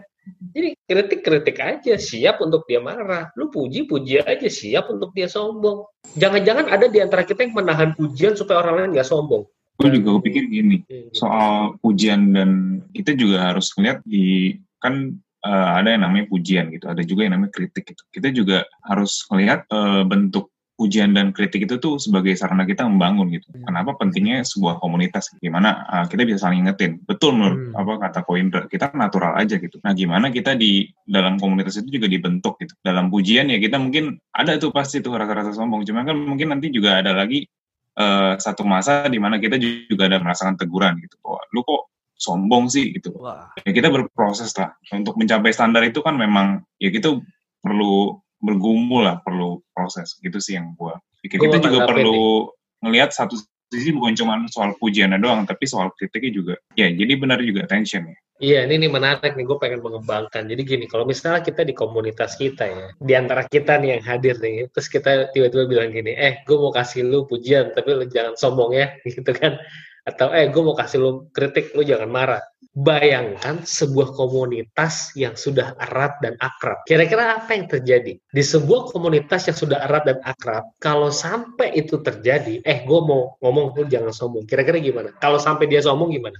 [0.54, 3.34] Jadi kritik-kritik aja, siap untuk dia marah.
[3.36, 5.84] Lu puji-puji aja, siap untuk dia sombong.
[6.16, 9.44] Jangan-jangan ada di antara kita yang menahan pujian supaya orang lain nggak sombong.
[9.82, 11.10] Gue juga kepikir gini, Hmm.
[11.12, 12.50] soal pujian dan
[12.94, 17.36] kita juga harus ngeliat di kan eh, ada yang namanya pujian gitu, ada juga yang
[17.36, 18.04] namanya kritik gitu.
[18.14, 23.30] Kita juga harus ngeliat eh, bentuk pujian dan kritik itu tuh sebagai sarana kita membangun
[23.30, 23.46] gitu.
[23.62, 25.30] Kenapa pentingnya sebuah komunitas?
[25.38, 26.98] Gimana eh, kita bisa saling ingetin?
[27.06, 27.78] Betul menurut Hmm.
[27.78, 29.78] apa kata Koindra, kita natural aja gitu.
[29.86, 32.74] Nah, gimana kita di dalam komunitas itu juga dibentuk gitu.
[32.82, 35.86] Dalam pujian ya kita mungkin ada tuh pasti tuh rasa-rasa sombong.
[35.86, 37.46] Cuma kan mungkin nanti juga ada lagi
[37.94, 42.72] eh, satu masa di mana kita juga ada merasakan teguran gitu bahwa lu kok sombong
[42.72, 43.52] sih gitu Wah.
[43.62, 47.20] ya kita berproses lah untuk mencapai standar itu kan memang ya kita
[47.60, 50.20] perlu bergumul lah perlu proses.
[50.20, 51.40] Gitu sih yang gua pikir.
[51.40, 52.52] Gua kita juga perlu
[52.84, 53.40] ngelihat satu
[53.72, 56.56] sisi bukan cuma soal pujiannya doang tapi soal kritiknya juga.
[56.76, 58.18] Ya jadi benar juga tension ya.
[58.44, 60.50] Iya, ini nih menarik nih, gue pengen mengembangkan.
[60.50, 64.36] Jadi gini, kalau misalnya kita di komunitas kita ya, di antara kita nih yang hadir
[64.42, 68.34] nih, terus kita tiba-tiba bilang gini, eh, gue mau kasih lu pujian, tapi lu jangan
[68.36, 69.62] sombong ya, gitu kan.
[70.04, 72.44] Atau, eh, gue mau kasih lu kritik, lu jangan marah.
[72.74, 76.82] Bayangkan sebuah komunitas yang sudah erat dan akrab.
[76.89, 78.18] Kira-kira apa yang terjadi?
[78.18, 83.38] Di sebuah komunitas yang sudah erat dan akrab, kalau sampai itu terjadi, eh, gue mau
[83.39, 84.44] ngomong, lu jangan sombong.
[84.50, 85.13] Kira-kira gimana?
[85.22, 86.36] Kalau sampai dia sombong gimana?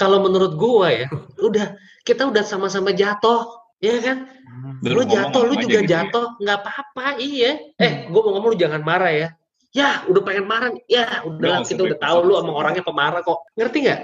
[0.00, 1.76] kalau menurut gua ya, udah
[2.08, 3.44] kita udah sama-sama jatuh,
[3.84, 4.32] ya kan?
[4.80, 5.90] Udah Lu ngomong jatuh, lu juga gitu ya.
[5.92, 7.60] jatuh, nggak apa-apa, iya.
[7.76, 9.28] Eh, gua mau ngomong lu jangan marah ya.
[9.70, 12.58] Ya, udah pengen marah, ya udah kita udah tahu lu baik.
[12.58, 13.46] orangnya pemarah kok.
[13.54, 14.00] Ngerti nggak?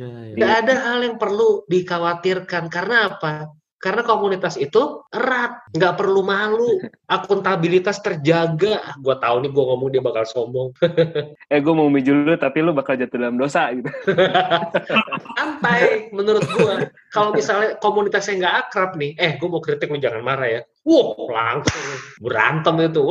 [0.00, 0.34] Ya, ya.
[0.40, 3.52] Nggak ada hal yang perlu dikhawatirkan karena apa?
[3.76, 6.80] Karena komunitas itu erat, nggak perlu malu,
[7.12, 8.80] akuntabilitas terjaga.
[8.80, 10.72] Ah, Gua tahu nih, gua ngomong dia bakal sombong.
[11.52, 13.86] Eh gue mau miju lu tapi lu bakal jatuh dalam dosa gitu.
[15.56, 20.22] santai menurut gua kalau misalnya komunitasnya nggak akrab nih eh gua mau kritik lu jangan
[20.22, 21.86] marah ya wah langsung
[22.20, 23.02] berantem itu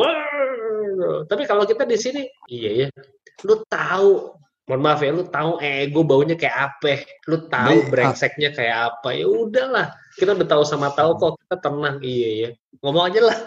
[0.96, 1.22] Wah.
[1.28, 2.88] tapi kalau kita di sini iya ya.
[3.44, 4.32] Lu tahu
[4.66, 7.06] mohon maaf ya lu tahu ego baunya kayak apa?
[7.30, 9.14] Lu tahu Baik, brengseknya kayak apa?
[9.14, 12.00] Ya udahlah kita udah tahu sama tahu kok kita tenang.
[12.02, 12.50] Iya ya.
[12.82, 13.38] Ngomong aja lah.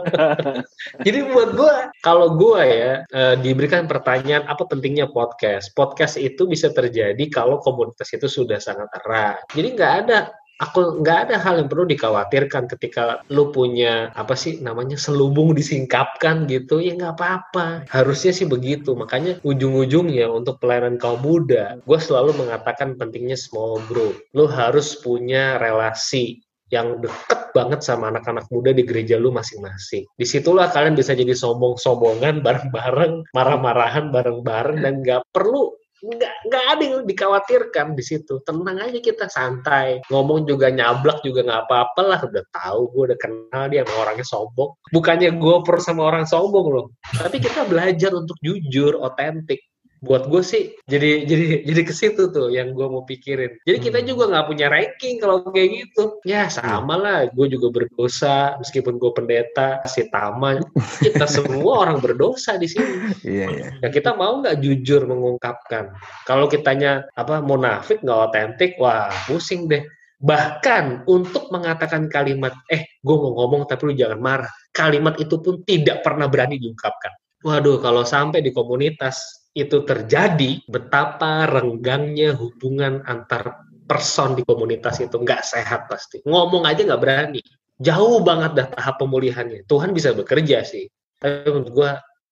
[1.06, 5.72] Jadi buat gua kalau gua ya eh, diberikan pertanyaan apa pentingnya podcast?
[5.72, 9.46] Podcast itu bisa terjadi kalau komunitas itu sudah sangat erat.
[9.54, 10.18] Jadi nggak ada
[10.62, 16.46] aku nggak ada hal yang perlu dikhawatirkan ketika lu punya apa sih namanya selubung disingkapkan
[16.46, 17.90] gitu ya nggak apa-apa.
[17.90, 18.94] Harusnya sih begitu.
[18.94, 24.22] Makanya ujung-ujungnya untuk pelayanan kaum muda gue selalu mengatakan pentingnya small group.
[24.38, 26.38] Lu harus punya relasi
[26.72, 30.08] yang deket banget sama anak-anak muda di gereja lu masing-masing.
[30.16, 36.82] Di situlah kalian bisa jadi sombong-sombongan bareng-bareng, marah-marahan bareng-bareng dan nggak perlu nggak nggak ada
[36.82, 38.42] yang dikhawatirkan di situ.
[38.42, 40.02] Tenang aja kita santai.
[40.10, 44.26] Ngomong juga nyablak juga nggak apa-apa lah udah tahu gue udah kenal dia sama orangnya
[44.26, 44.70] sombong.
[44.90, 46.86] Bukannya gue per sama orang sombong loh.
[47.14, 49.71] Tapi kita belajar untuk jujur otentik
[50.02, 53.62] buat gue sih jadi jadi jadi ke situ tuh yang gue mau pikirin.
[53.62, 56.18] Jadi kita juga nggak punya ranking kalau kayak gitu.
[56.26, 57.30] Ya sama lah.
[57.30, 60.58] Gue juga berdosa meskipun gue pendeta si Tama.
[60.98, 63.14] Kita semua orang berdosa di sini.
[63.22, 63.68] Iya, iya.
[63.78, 65.94] ya kita mau nggak jujur mengungkapkan?
[66.26, 69.86] Kalau kitanya apa munafik nggak otentik wah pusing deh.
[70.22, 74.52] Bahkan untuk mengatakan kalimat eh gue mau ngomong tapi lu jangan marah.
[74.74, 77.14] Kalimat itu pun tidak pernah berani diungkapkan.
[77.42, 85.20] Waduh kalau sampai di komunitas itu terjadi betapa renggangnya hubungan antar person di komunitas itu.
[85.20, 86.24] Nggak sehat pasti.
[86.24, 87.42] Ngomong aja nggak berani.
[87.82, 89.68] Jauh banget dah tahap pemulihannya.
[89.68, 90.88] Tuhan bisa bekerja sih.
[91.20, 91.90] Tapi menurut gue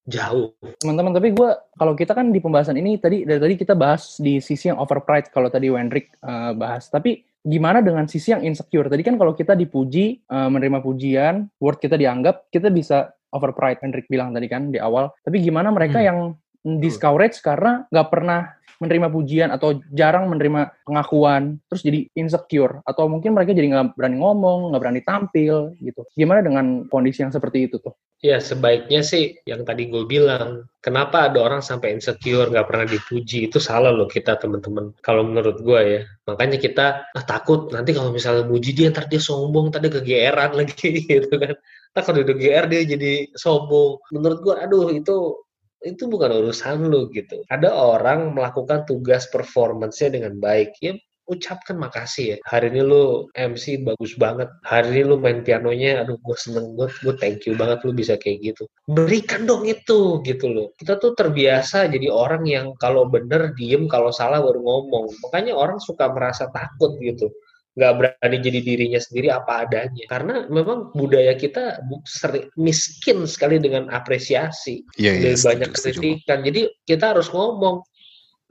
[0.09, 0.49] jauh.
[0.81, 4.41] Teman-teman tapi gue kalau kita kan di pembahasan ini tadi dari tadi kita bahas di
[4.41, 6.89] sisi yang overpride kalau tadi Wendrik eh, bahas.
[6.89, 8.89] Tapi gimana dengan sisi yang insecure?
[8.89, 13.79] Tadi kan kalau kita dipuji eh, menerima pujian word kita dianggap kita bisa over pride
[13.79, 15.13] Hendrik bilang tadi kan di awal.
[15.21, 16.07] Tapi gimana mereka Hmm.
[16.07, 16.19] yang
[16.63, 23.37] discourage karena nggak pernah menerima pujian atau jarang menerima pengakuan, terus jadi insecure atau mungkin
[23.37, 26.01] mereka jadi nggak berani ngomong, nggak berani tampil gitu.
[26.17, 27.93] Gimana dengan kondisi yang seperti itu tuh?
[28.25, 33.49] Ya sebaiknya sih yang tadi gue bilang, kenapa ada orang sampai insecure nggak pernah dipuji
[33.49, 34.97] itu salah loh kita teman-teman.
[35.05, 39.21] Kalau menurut gue ya, makanya kita ah, takut nanti kalau misalnya muji dia ntar dia
[39.21, 41.53] sombong, tadi kegeeran lagi gitu kan.
[41.93, 44.01] Ntar kalau udah GR dia jadi sombong.
[44.09, 45.37] Menurut gue, aduh itu
[45.81, 47.41] itu bukan urusan lu gitu.
[47.49, 50.77] Ada orang melakukan tugas performance-nya dengan baik.
[50.81, 50.93] Ya
[51.31, 52.37] ucapkan makasih ya.
[52.43, 54.51] Hari ini lu MC bagus banget.
[54.67, 58.19] Hari ini lu main pianonya, aduh gue seneng gue, gue thank you banget lu bisa
[58.19, 58.67] kayak gitu.
[58.91, 60.67] Berikan dong itu gitu loh.
[60.75, 65.07] Kita tuh terbiasa jadi orang yang kalau bener diem, kalau salah baru ngomong.
[65.29, 67.31] Makanya orang suka merasa takut gitu
[67.71, 73.63] nggak berani jadi dirinya sendiri apa adanya karena memang budaya kita bu- seri- miskin sekali
[73.63, 75.79] dengan apresiasi Iya, iya, dari setuju, banyak setuju.
[76.03, 77.79] kritikan jadi kita harus ngomong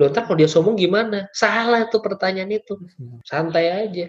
[0.01, 2.81] loh ntar kalau dia sombong gimana salah tuh pertanyaan itu
[3.29, 4.09] santai aja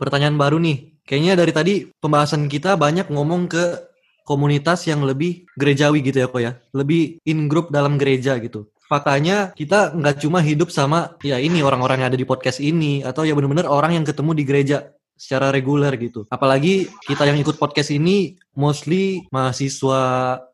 [0.00, 0.96] Pertanyaan baru nih.
[1.04, 3.84] Kayaknya dari tadi pembahasan kita banyak ngomong ke
[4.24, 6.52] komunitas yang lebih gerejawi gitu ya kok ya.
[6.72, 8.72] Lebih in group dalam gereja gitu.
[8.90, 13.22] Faktanya kita nggak cuma hidup sama ya ini orang-orang yang ada di podcast ini atau
[13.22, 16.26] ya bener-bener orang yang ketemu di gereja secara reguler gitu.
[16.26, 20.00] Apalagi kita yang ikut podcast ini mostly mahasiswa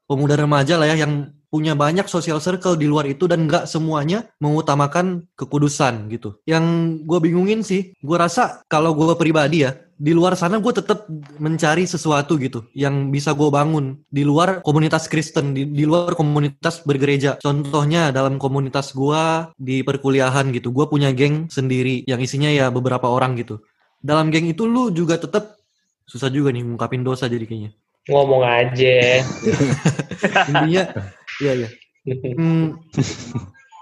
[0.05, 4.26] pemuda remaja lah ya yang punya banyak social circle di luar itu dan nggak semuanya
[4.42, 6.38] mengutamakan kekudusan gitu.
[6.44, 6.64] Yang
[7.06, 11.09] gue bingungin sih, gue rasa kalau gue pribadi ya, di luar sana gue tetap
[11.40, 16.85] mencari sesuatu gitu yang bisa gue bangun di luar komunitas Kristen, di, di luar komunitas
[16.85, 17.40] bergereja.
[17.40, 19.22] Contohnya dalam komunitas gue
[19.56, 23.64] di perkuliahan gitu, gue punya geng sendiri yang isinya ya beberapa orang gitu.
[24.04, 25.56] Dalam geng itu lu juga tetap
[26.06, 27.72] susah juga nih ngungkapin dosa jadi kayaknya.
[28.06, 29.18] ngomong aja
[30.46, 30.82] Intinya,
[31.42, 31.68] iya iya.
[32.38, 32.79] Hmm,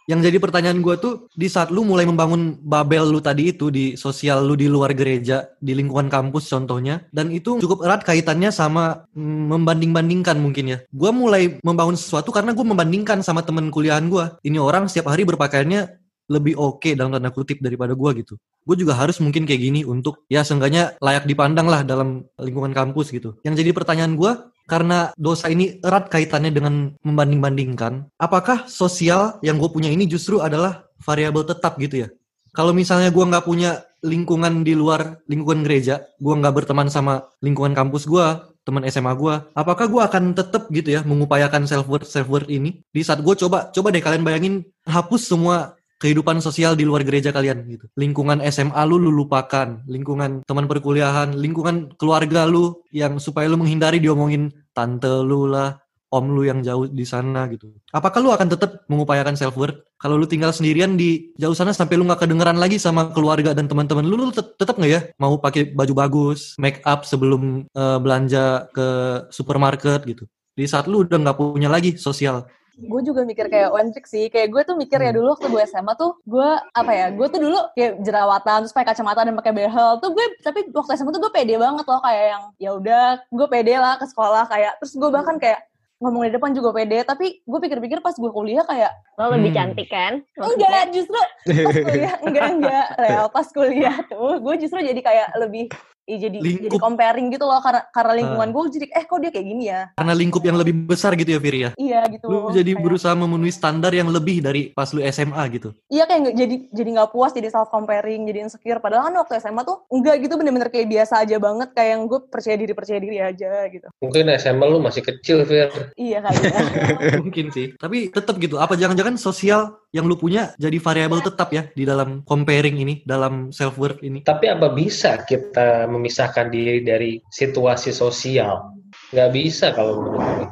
[0.04, 3.96] yang jadi pertanyaan gue tuh di saat lu mulai membangun babel lu tadi itu di
[3.96, 9.08] sosial lu di luar gereja di lingkungan kampus contohnya dan itu cukup erat kaitannya sama
[9.16, 10.78] mm, membanding-bandingkan mungkin ya.
[10.92, 15.24] Gue mulai membangun sesuatu karena gue membandingkan sama temen kuliahan gue ini orang setiap hari
[15.24, 18.34] berpakaiannya lebih oke dalam tanda kutip daripada gue gitu.
[18.64, 23.12] Gue juga harus mungkin kayak gini untuk ya seenggaknya layak dipandang lah dalam lingkungan kampus
[23.12, 23.36] gitu.
[23.44, 24.32] Yang jadi pertanyaan gue
[24.64, 30.88] karena dosa ini erat kaitannya dengan membanding-bandingkan, apakah sosial yang gue punya ini justru adalah
[31.04, 32.08] variabel tetap gitu ya?
[32.54, 37.74] Kalau misalnya gue nggak punya lingkungan di luar lingkungan gereja, gue nggak berteman sama lingkungan
[37.74, 38.26] kampus gue,
[38.64, 42.80] teman SMA gue, apakah gue akan tetap gitu ya mengupayakan self worth self worth ini?
[42.88, 44.54] Di saat gue coba coba deh kalian bayangin
[44.88, 47.86] hapus semua kehidupan sosial di luar gereja kalian gitu.
[47.96, 54.02] Lingkungan SMA lu lu lupakan, lingkungan teman perkuliahan, lingkungan keluarga lu yang supaya lu menghindari
[54.02, 55.78] diomongin tante lu lah,
[56.14, 57.74] om lu yang jauh di sana gitu.
[57.90, 61.98] Apakah lu akan tetap mengupayakan self worth kalau lu tinggal sendirian di jauh sana sampai
[61.98, 65.34] lu nggak kedengeran lagi sama keluarga dan teman-teman lu, lu tet- tetap nggak ya mau
[65.42, 68.86] pakai baju bagus, make up sebelum eh, belanja ke
[69.34, 70.24] supermarket gitu.
[70.54, 74.48] Di saat lu udah nggak punya lagi sosial, gue juga mikir kayak Wendrik sih kayak
[74.48, 75.16] gue tuh mikir ya Hmm.
[75.16, 78.88] dulu waktu gue SMA tuh gue apa ya gue tuh dulu kayak jerawatan terus pakai
[78.90, 82.24] kacamata dan pakai behel tuh gue tapi waktu SMA tuh gue pede banget loh kayak
[82.28, 85.62] yang ya udah gue pede lah ke sekolah kayak terus gue bahkan kayak
[85.96, 89.58] ngomong di depan juga pede tapi gue pikir-pikir pas gue kuliah kayak Lo lebih Hmm.
[89.62, 90.12] cantik kan?
[90.34, 95.70] enggak justru pas kuliah enggak enggak real pas kuliah tuh gue justru jadi kayak lebih
[96.04, 96.78] Ih, jadi jadi Lingkup.
[96.78, 98.52] comparing gitu loh karena karena lingkungan Ah.
[98.52, 101.40] gue jadi eh kok dia kayak gini ya karena lingkup yang lebih besar gitu ya
[101.40, 101.70] Firi ya.
[101.76, 105.72] iya gitu Lu jadi Kayak- berusaha memenuhi standar yang lebih dari pas lu SMA gitu.
[105.86, 109.62] Iya kayak jadi jadi nggak puas jadi self comparing jadi insecure padahal kan waktu SMA
[109.62, 113.18] tuh enggak gitu bener-bener kayak biasa aja banget kayak yang gue percaya diri percaya diri
[113.18, 116.52] aja gitu mungkin SMA lu masih kecil Fir iya kayaknya
[117.24, 117.72] Mungkin sih.
[117.74, 118.56] Tapi tetap gitu.
[118.56, 123.54] Apa jangan-jangan sosial yang lu punya jadi variabel tetap ya di dalam comparing ini, dalam
[123.54, 124.26] self worth ini.
[124.26, 128.74] tapi apa bisa kita memisahkan diri dari situasi sosial
[129.14, 130.46] nggak bisa kalau menurut gue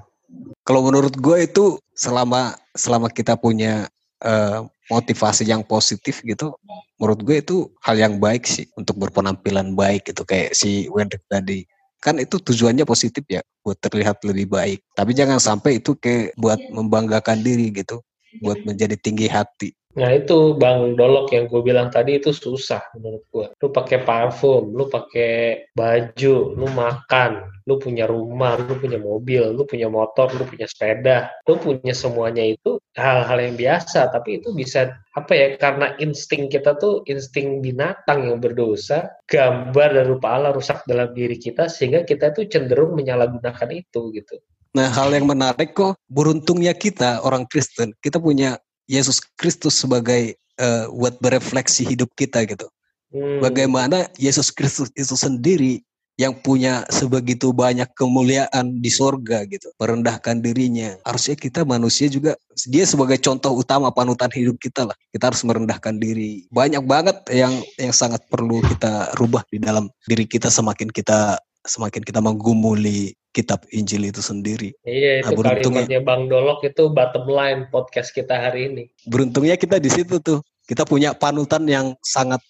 [0.63, 1.65] Kalau menurut gue itu
[1.99, 3.91] selama selama kita punya
[4.23, 6.55] eh, motivasi yang positif gitu,
[7.01, 11.65] menurut gue itu hal yang baik sih untuk berpenampilan baik gitu kayak si Wendrik tadi.
[12.03, 14.83] Kan itu tujuannya positif ya, buat terlihat lebih baik.
[14.99, 18.03] Tapi jangan sampai itu kayak buat membanggakan diri gitu,
[18.41, 19.77] buat menjadi tinggi hati.
[19.93, 23.47] Nah itu Bang Dolok yang gue bilang tadi itu susah menurut gue.
[23.61, 29.69] Lu pakai parfum, lu pakai baju, lu makan, lu punya rumah, lu punya mobil, lu
[29.69, 34.09] punya motor, lu punya sepeda, lu punya semuanya itu hal-hal yang biasa.
[34.09, 35.49] Tapi itu bisa apa ya?
[35.61, 41.37] Karena insting kita tuh insting binatang yang berdosa, gambar dan rupa Allah rusak dalam diri
[41.37, 44.41] kita sehingga kita tuh cenderung menyalahgunakan itu gitu.
[44.73, 48.57] Nah, hal yang menarik kok, beruntungnya kita orang Kristen, kita punya
[48.89, 52.67] Yesus Kristus sebagai uh, buat berefleksi hidup kita gitu.
[53.13, 53.45] Hmm.
[53.45, 55.85] Bagaimana Yesus Kristus itu sendiri
[56.21, 60.97] yang punya sebegitu banyak kemuliaan di sorga gitu, merendahkan dirinya.
[61.09, 62.37] Harusnya kita manusia juga
[62.69, 64.97] dia sebagai contoh utama panutan hidup kita lah.
[65.09, 66.45] Kita harus merendahkan diri.
[66.53, 72.03] Banyak banget yang yang sangat perlu kita rubah di dalam diri kita semakin kita semakin
[72.03, 74.77] kita menggumuli kitab Injil itu sendiri.
[74.85, 78.83] Iya, Nah, itu beruntungnya- kalimatnya Bang Dolok itu bottom line podcast kita hari ini.
[79.09, 82.45] beruntungnya kita di situ tuh kita punya panutan yang sangat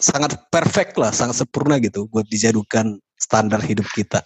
[0.00, 4.24] sangat perfect lah sangat sempurna gitu buat dijadukan standar hidup kita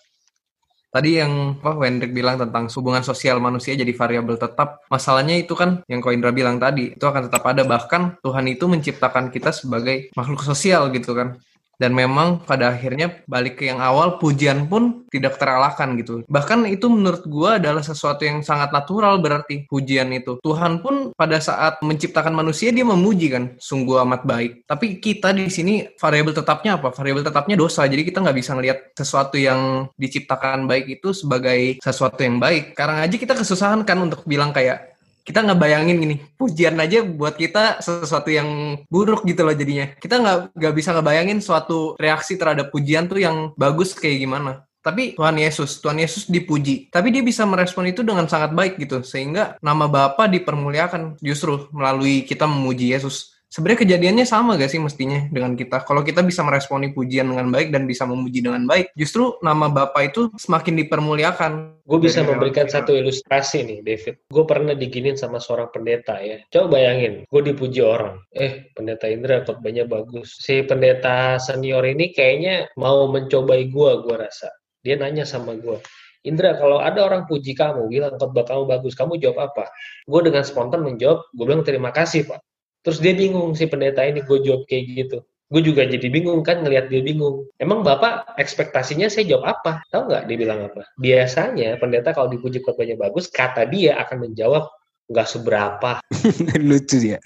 [0.94, 4.78] Tadi yang apa Wendrik bilang tentang hubungan sosial manusia jadi variabel tetap.
[4.86, 7.66] Masalahnya itu kan yang Ko Indra bilang tadi, itu akan tetap ada.
[7.66, 11.34] Bahkan Tuhan itu menciptakan kita sebagai makhluk sosial gitu kan.
[11.78, 16.22] Dan memang pada akhirnya balik ke yang awal, pujian pun tidak teralahkan gitu.
[16.26, 20.38] Bahkan itu menurut gua adalah sesuatu yang sangat natural berarti pujian itu.
[20.42, 24.66] Tuhan pun pada saat menciptakan manusia dia memuji kan, sungguh amat baik.
[24.66, 26.94] Tapi kita di sini variabel tetapnya apa?
[26.94, 27.87] Variabel tetapnya dosa.
[27.87, 32.74] Jadi kita nggak bisa ngelihat sesuatu yang diciptakan baik itu sebagai sesuatu yang baik.
[32.78, 34.93] Sekarang aja kita kesusahan kan untuk bilang kayak
[35.24, 40.20] kita nggak bayangin gini pujian aja buat kita sesuatu yang buruk gitu loh jadinya kita
[40.20, 45.40] nggak nggak bisa ngebayangin suatu reaksi terhadap pujian tuh yang bagus kayak gimana tapi Tuhan
[45.40, 46.92] Yesus, Tuhan Yesus dipuji.
[46.92, 49.00] Tapi dia bisa merespon itu dengan sangat baik gitu.
[49.00, 53.33] Sehingga nama Bapa dipermuliakan justru melalui kita memuji Yesus.
[53.54, 55.86] Sebenarnya kejadiannya sama gak sih mestinya dengan kita?
[55.86, 60.02] Kalau kita bisa meresponi pujian dengan baik dan bisa memuji dengan baik, justru nama Bapa
[60.02, 61.78] itu semakin dipermuliakan.
[61.86, 64.26] Gue bisa memberikan satu ilustrasi nih, David.
[64.26, 66.42] Gue pernah diginin sama seorang pendeta ya.
[66.50, 68.18] Coba bayangin, gue dipuji orang.
[68.34, 70.34] Eh, pendeta Indra khotbahnya bagus.
[70.34, 74.50] Si pendeta senior ini kayaknya mau mencobai gue, gue rasa.
[74.82, 75.78] Dia nanya sama gue,
[76.26, 79.70] Indra, kalau ada orang puji kamu, bilang khotbah kamu bagus, kamu jawab apa?
[80.10, 82.42] Gue dengan spontan menjawab, gue bilang terima kasih pak.
[82.84, 85.18] Terus dia bingung si pendeta ini, gue jawab kayak gitu.
[85.48, 87.48] Gue juga jadi bingung kan ngelihat dia bingung.
[87.56, 89.80] Emang bapak ekspektasinya saya jawab apa?
[89.88, 90.84] Tahu nggak dia bilang apa?
[91.00, 94.68] Biasanya pendeta kalau dipuji khotbahnya bagus, kata dia akan menjawab
[95.08, 96.00] nggak seberapa.
[96.68, 97.20] lucu ya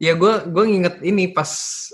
[0.00, 1.46] Ya gue gue nginget ini pas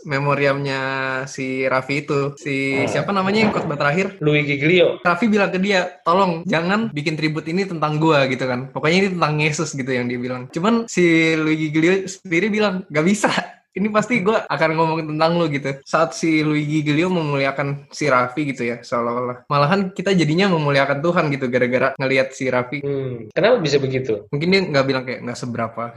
[0.06, 0.80] memoriamnya
[1.26, 2.86] si Raffi itu si Ah.
[2.86, 5.02] siapa namanya yang khotbah terakhir Louis Giglio.
[5.02, 9.08] Raffi bilang ke dia tolong jangan bikin tribut ini tentang gue gitu kan pokoknya ini
[9.18, 13.30] tentang Yesus gitu yang dia bilang cuman si Louis Giglio sendiri bilang gak bisa
[13.76, 18.48] ini pasti gue akan ngomongin tentang lu gitu saat si Louis Giglio memuliakan si Raffi
[18.48, 23.60] gitu ya seolah-olah malahan kita jadinya memuliakan Tuhan gitu gara-gara ngelihat si Raffi Hmm, kenapa
[23.60, 24.24] bisa begitu?
[24.32, 25.92] mungkin dia nggak bilang kayak nggak seberapa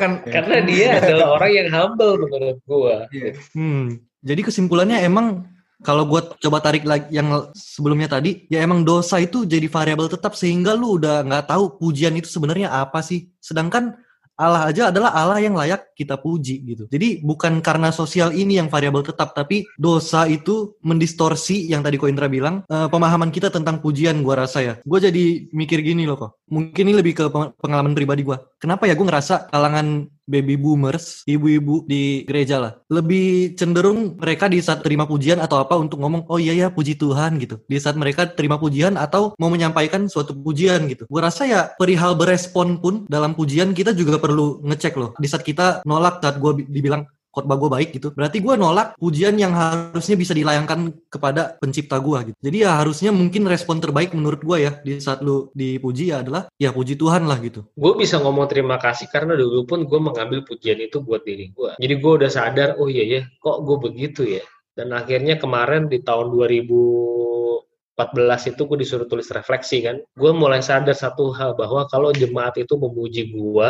[0.00, 2.96] kan Karena dia adalah orang yang humble menurut gua.
[3.10, 3.38] Iya.
[3.54, 4.02] Hmm.
[4.24, 5.44] Jadi kesimpulannya emang
[5.84, 10.32] kalau gue coba tarik lagi yang sebelumnya tadi, ya emang dosa itu jadi variabel tetap
[10.32, 13.28] sehingga lu udah nggak tahu pujian itu sebenarnya apa sih.
[13.36, 13.92] Sedangkan
[14.34, 16.84] Allah aja adalah Allah yang layak kita puji gitu.
[16.90, 22.10] Jadi bukan karena sosial ini yang variabel tetap, tapi dosa itu mendistorsi yang tadi Ko
[22.10, 24.74] Indra bilang eh, pemahaman kita tentang pujian gua rasa ya.
[24.82, 26.30] Gue jadi mikir gini loh kok.
[26.50, 28.42] Mungkin ini lebih ke peng- pengalaman pribadi gua.
[28.58, 34.60] Kenapa ya gue ngerasa kalangan baby boomers, ibu-ibu di gereja lah, lebih cenderung mereka di
[34.60, 37.60] saat terima pujian atau apa untuk ngomong, oh iya ya puji Tuhan gitu.
[37.68, 41.04] Di saat mereka terima pujian atau mau menyampaikan suatu pujian gitu.
[41.08, 45.10] Gue rasa ya perihal berespon pun dalam pujian kita juga perlu ngecek loh.
[45.20, 47.04] Di saat kita nolak saat gue dibilang
[47.34, 48.14] khotbah gue baik gitu.
[48.14, 52.38] Berarti gue nolak pujian yang harusnya bisa dilayangkan kepada pencipta gue gitu.
[52.38, 56.46] Jadi ya harusnya mungkin respon terbaik menurut gue ya di saat lu dipuji ya adalah
[56.56, 57.66] ya puji Tuhan lah gitu.
[57.74, 61.74] Gue bisa ngomong terima kasih karena dulu pun gue mengambil pujian itu buat diri gue.
[61.82, 64.46] Jadi gue udah sadar, oh iya ya, kok gue begitu ya.
[64.74, 69.98] Dan akhirnya kemarin di tahun 2014 itu gue disuruh tulis refleksi kan.
[70.14, 73.68] Gue mulai sadar satu hal bahwa kalau jemaat itu memuji gue,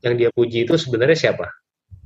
[0.00, 1.59] yang dia puji itu sebenarnya siapa?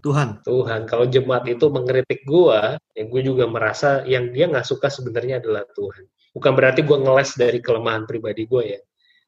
[0.05, 0.45] Tuhan.
[0.45, 0.85] Tuhan.
[0.85, 5.65] Kalau jemaat itu mengkritik gua, ya gue juga merasa yang dia nggak suka sebenarnya adalah
[5.73, 6.05] Tuhan.
[6.37, 8.81] Bukan berarti gua ngeles dari kelemahan pribadi gue ya.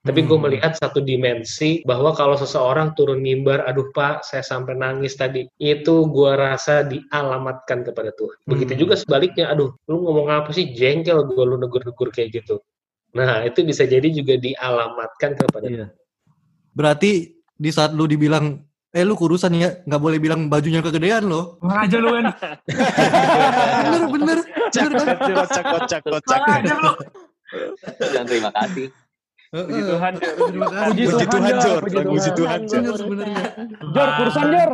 [0.06, 0.46] Tapi gue Hmm.
[0.46, 6.06] melihat satu dimensi bahwa kalau seseorang turun mimbar, aduh pak, saya sampai nangis tadi, itu
[6.12, 8.38] gua rasa dialamatkan kepada Tuhan.
[8.46, 8.80] Begitu Hmm.
[8.86, 12.62] juga sebaliknya, aduh, lu ngomong apa sih, jengkel gue lu negur-negur kayak gitu.
[13.18, 15.86] Nah, itu bisa jadi juga dialamatkan kepada Iya.
[16.76, 21.58] Berarti di saat lu dibilang eh lu kurusan ya nggak boleh bilang bajunya kegedean loh
[21.58, 22.26] Kurang aja lu, Wen.
[23.82, 26.40] bener bener Kocak, kocak, kocak, kocak.
[27.96, 28.86] Bilang terima kasih.
[29.48, 30.12] Puji Tuhan.
[30.18, 31.78] Puji Puji Tuhan, Jor.
[31.80, 32.82] puji Puji Tuhan, Jor.
[32.82, 33.44] Bener sebenarnya
[33.88, 34.70] Jor, kurusan Jor.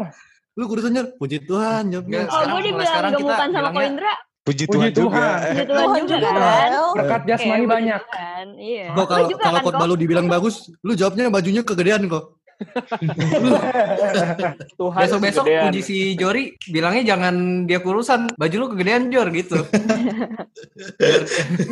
[0.53, 1.83] lu kurusan Jor puji Tuhan
[2.25, 5.07] Kalau sekarang- gue dibilang gemukan sama bilangnya- Ko Indra, Puji Puji Tuhan juga.
[5.15, 5.23] Tuhan.
[5.23, 6.71] Eh, puji Tuhan Tuhan juga juga, kan.
[6.93, 8.03] Berkat jasmani puji banyak.
[8.03, 8.85] Tuhan, Iya.
[8.85, 9.87] kok Lo kalau juga kalau kan, khotbah Ko?
[9.87, 12.25] lu dibilang bagus lu jawabnya bajunya kegedean kok
[14.81, 15.65] Tuhan Besok-besok kegedean.
[15.69, 19.59] puji si Jori bilangnya jangan dia kurusan, baju lu kegedean Jor gitu.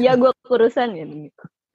[0.02, 1.16] Iya gue kurusan gitu.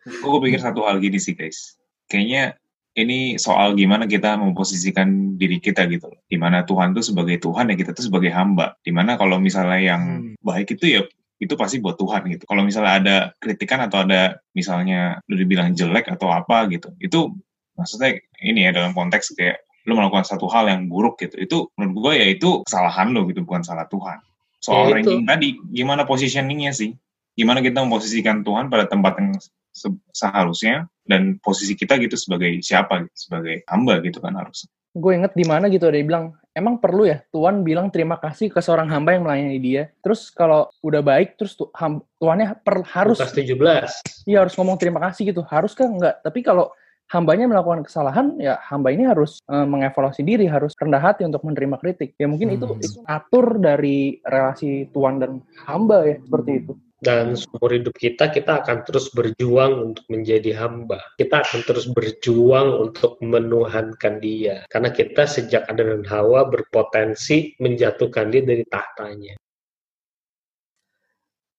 [0.06, 1.78] Gue pikir satu hal gini sih guys.
[2.12, 2.60] Kayaknya
[2.96, 6.20] ini soal gimana kita memposisikan diri kita gitu loh.
[6.30, 8.80] Di mana Tuhan tuh sebagai Tuhan ya kita tuh sebagai hamba.
[8.80, 11.02] Di mana kalau misalnya yang baik itu ya
[11.36, 12.48] itu pasti buat Tuhan gitu.
[12.48, 17.36] Kalau misalnya ada kritikan atau ada misalnya lu dibilang jelek atau apa gitu, itu
[17.76, 21.38] maksudnya ini ya dalam konteks kayak lu melakukan satu hal yang buruk gitu.
[21.38, 24.18] Itu menurut gue ya itu kesalahan lo gitu, bukan salah Tuhan.
[24.58, 25.14] Soal Ya, itu.
[25.14, 26.98] ranking tadi, gimana positioningnya sih?
[27.38, 29.38] Gimana kita memposisikan Tuhan pada tempat yang
[29.70, 34.66] se- seharusnya dan posisi kita gitu sebagai siapa gitu, sebagai hamba gitu kan harus.
[34.96, 38.64] gue inget di mana gitu dia bilang emang perlu ya Tuhan bilang terima kasih ke
[38.64, 43.20] seorang hamba yang melayani dia terus kalau udah baik terus tu, ham, Tuhannya per, harus
[43.20, 44.24] Lukas 17.
[44.24, 46.72] iya harus ngomong terima kasih gitu harus kan enggak tapi kalau
[47.14, 51.78] hambanya melakukan kesalahan ya hamba ini harus eh, mengevaluasi diri harus rendah hati untuk menerima
[51.78, 52.82] kritik ya mungkin itu, Hmm.
[52.82, 55.32] itu atur dari relasi Tuhan dan
[55.70, 56.74] hamba ya seperti itu
[57.06, 60.98] Dan seumur hidup kita, kita akan terus berjuang untuk menjadi hamba.
[61.20, 64.66] Kita akan terus berjuang untuk menuhankan dia.
[64.74, 69.38] Karena kita sejak Adam dan Hawa berpotensi menjatuhkan dia dari tahtanya.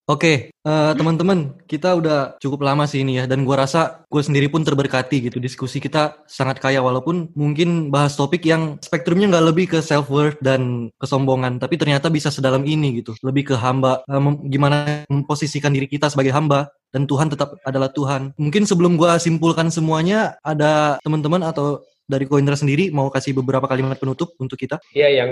[0.07, 4.47] Oke, eh, teman-teman, kita udah cukup lama sih ini ya, dan gua rasa gue sendiri
[4.47, 5.43] pun terberkati gitu.
[5.43, 10.39] Diskusi kita sangat kaya, walaupun mungkin bahas topik yang spektrumnya nggak lebih ke self worth
[10.39, 15.75] dan kesombongan, tapi ternyata bisa sedalam ini gitu, lebih ke hamba, eh, mem- gimana memposisikan
[15.75, 18.31] diri kita sebagai hamba dan Tuhan tetap adalah Tuhan.
[18.39, 23.99] Mungkin sebelum gua simpulkan semuanya, ada teman-teman atau dari Koindra sendiri mau kasih beberapa kalimat
[23.99, 24.79] penutup untuk kita?
[24.95, 25.31] Ya, yang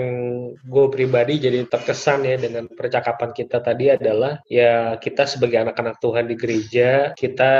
[0.53, 6.27] gue pribadi jadi terkesan ya dengan percakapan kita tadi adalah ya kita sebagai anak-anak Tuhan
[6.27, 7.53] di gereja kita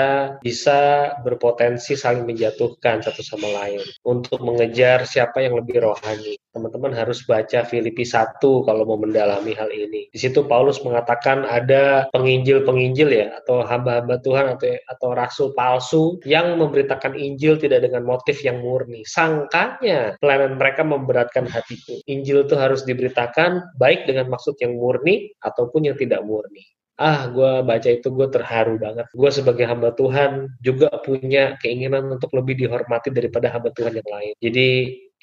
[0.43, 6.35] bisa berpotensi saling menjatuhkan satu sama lain untuk mengejar siapa yang lebih rohani.
[6.55, 10.07] Teman-teman harus baca Filipi 1 kalau mau mendalami hal ini.
[10.07, 16.55] Di situ Paulus mengatakan ada penginjil-penginjil ya atau hamba-hamba Tuhan atau atau rasul palsu yang
[16.55, 19.03] memberitakan Injil tidak dengan motif yang murni.
[19.03, 21.99] Sangkanya pelayanan mereka memberatkan hatiku.
[22.07, 26.63] Injil itu harus diberitakan baik dengan maksud yang murni ataupun yang tidak murni.
[26.95, 29.11] Ah, gue baca itu gue terharu banget.
[29.11, 34.33] Gue sebagai hamba Tuhan juga punya keinginan untuk lebih dihormati daripada hamba Tuhan yang lain.
[34.39, 34.67] Jadi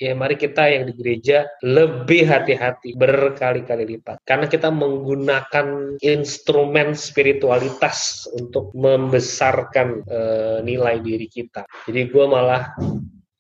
[0.03, 4.19] ya mari kita yang di gereja lebih hati-hati berkali-kali lipat.
[4.27, 11.63] Karena kita menggunakan instrumen spiritualitas untuk membesarkan eh, nilai diri kita.
[11.87, 12.75] Jadi gue malah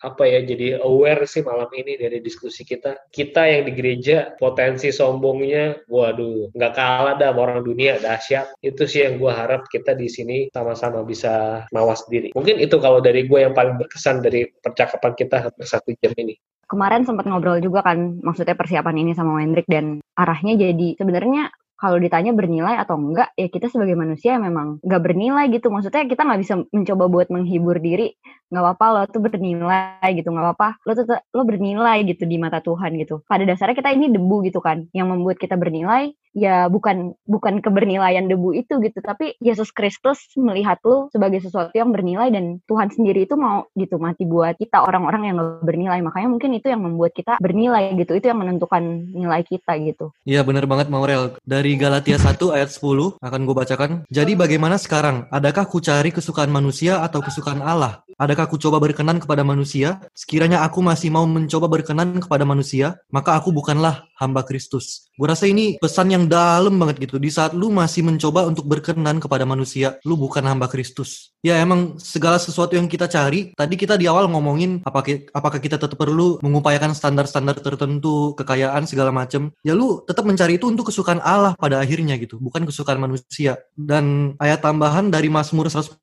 [0.03, 4.91] apa ya jadi aware sih malam ini dari diskusi kita kita yang di gereja potensi
[4.91, 9.95] sombongnya waduh nggak kalah dah sama orang dunia dahsyat itu sih yang gue harap kita
[9.95, 14.51] di sini sama-sama bisa mawas diri mungkin itu kalau dari gue yang paling berkesan dari
[14.51, 16.35] percakapan kita hampir satu jam ini
[16.73, 21.53] kemarin sempat ngobrol juga kan maksudnya persiapan ini sama Wendrik dan arahnya jadi sebenarnya
[21.83, 25.67] kalau ditanya bernilai atau enggak ya kita sebagai manusia memang nggak bernilai gitu.
[25.67, 28.15] Maksudnya kita nggak bisa mencoba buat menghibur diri
[28.55, 32.63] nggak apa-apa lo tuh bernilai gitu nggak apa-apa lo tuh lo bernilai gitu di mata
[32.63, 33.27] Tuhan gitu.
[33.27, 38.29] Pada dasarnya kita ini debu gitu kan yang membuat kita bernilai ya bukan bukan kebernilaian
[38.29, 43.29] debu itu gitu tapi Yesus Kristus melihat lo sebagai sesuatu yang bernilai dan Tuhan sendiri
[43.29, 47.13] itu mau gitu mati buat kita orang-orang yang gak bernilai makanya mungkin itu yang membuat
[47.13, 51.37] kita bernilai gitu itu yang menentukan nilai kita gitu Iya benar banget Maurel.
[51.43, 53.91] Dari Galatia 1 ayat 10 akan gue bacakan.
[54.09, 55.27] Jadi bagaimana sekarang?
[55.35, 58.07] Adakah ku cari kesukaan manusia atau kesukaan Allah?
[58.23, 59.99] Adakah ku coba berkenan kepada manusia?
[60.15, 65.11] Sekiranya aku masih mau mencoba berkenan kepada manusia, maka aku bukanlah hamba Kristus.
[65.19, 67.17] Gue rasa ini pesan yang dalam banget gitu.
[67.23, 71.33] Di saat lu masih mencoba untuk berkenan kepada manusia, lu bukan hamba Kristus.
[71.43, 75.79] Ya emang segala sesuatu yang kita cari, tadi kita di awal ngomongin apakah, apakah kita
[75.79, 79.51] tetap perlu mengupayakan standar-standar tertentu, kekayaan segala macem.
[79.67, 83.59] Ya lu tetap mencari itu untuk kesukaan Allah pada akhirnya gitu, bukan kesukaan manusia.
[83.75, 85.99] Dan ayat tambahan dari Mazmur 147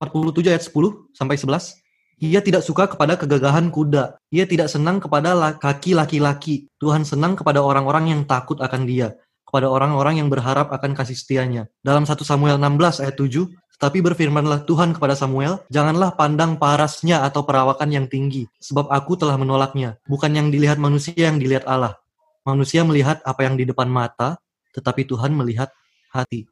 [0.50, 1.80] ayat 10 sampai 11.
[2.20, 4.20] Ia tidak suka kepada kegagahan kuda.
[4.36, 6.68] Ia tidak senang kepada kaki laki-laki.
[6.76, 9.16] Tuhan senang kepada orang-orang yang takut akan dia.
[9.50, 11.66] Kepada orang-orang yang berharap akan kasih setianya.
[11.82, 17.48] Dalam 1 Samuel 16 ayat 7, Tetapi berfirmanlah Tuhan kepada Samuel, janganlah pandang parasnya atau
[17.48, 19.98] perawakan yang tinggi, sebab aku telah menolaknya.
[20.04, 21.96] Bukan yang dilihat manusia yang dilihat Allah.
[22.44, 24.36] Manusia melihat apa yang di depan mata,
[24.76, 25.72] tetapi Tuhan melihat
[26.12, 26.46] hati.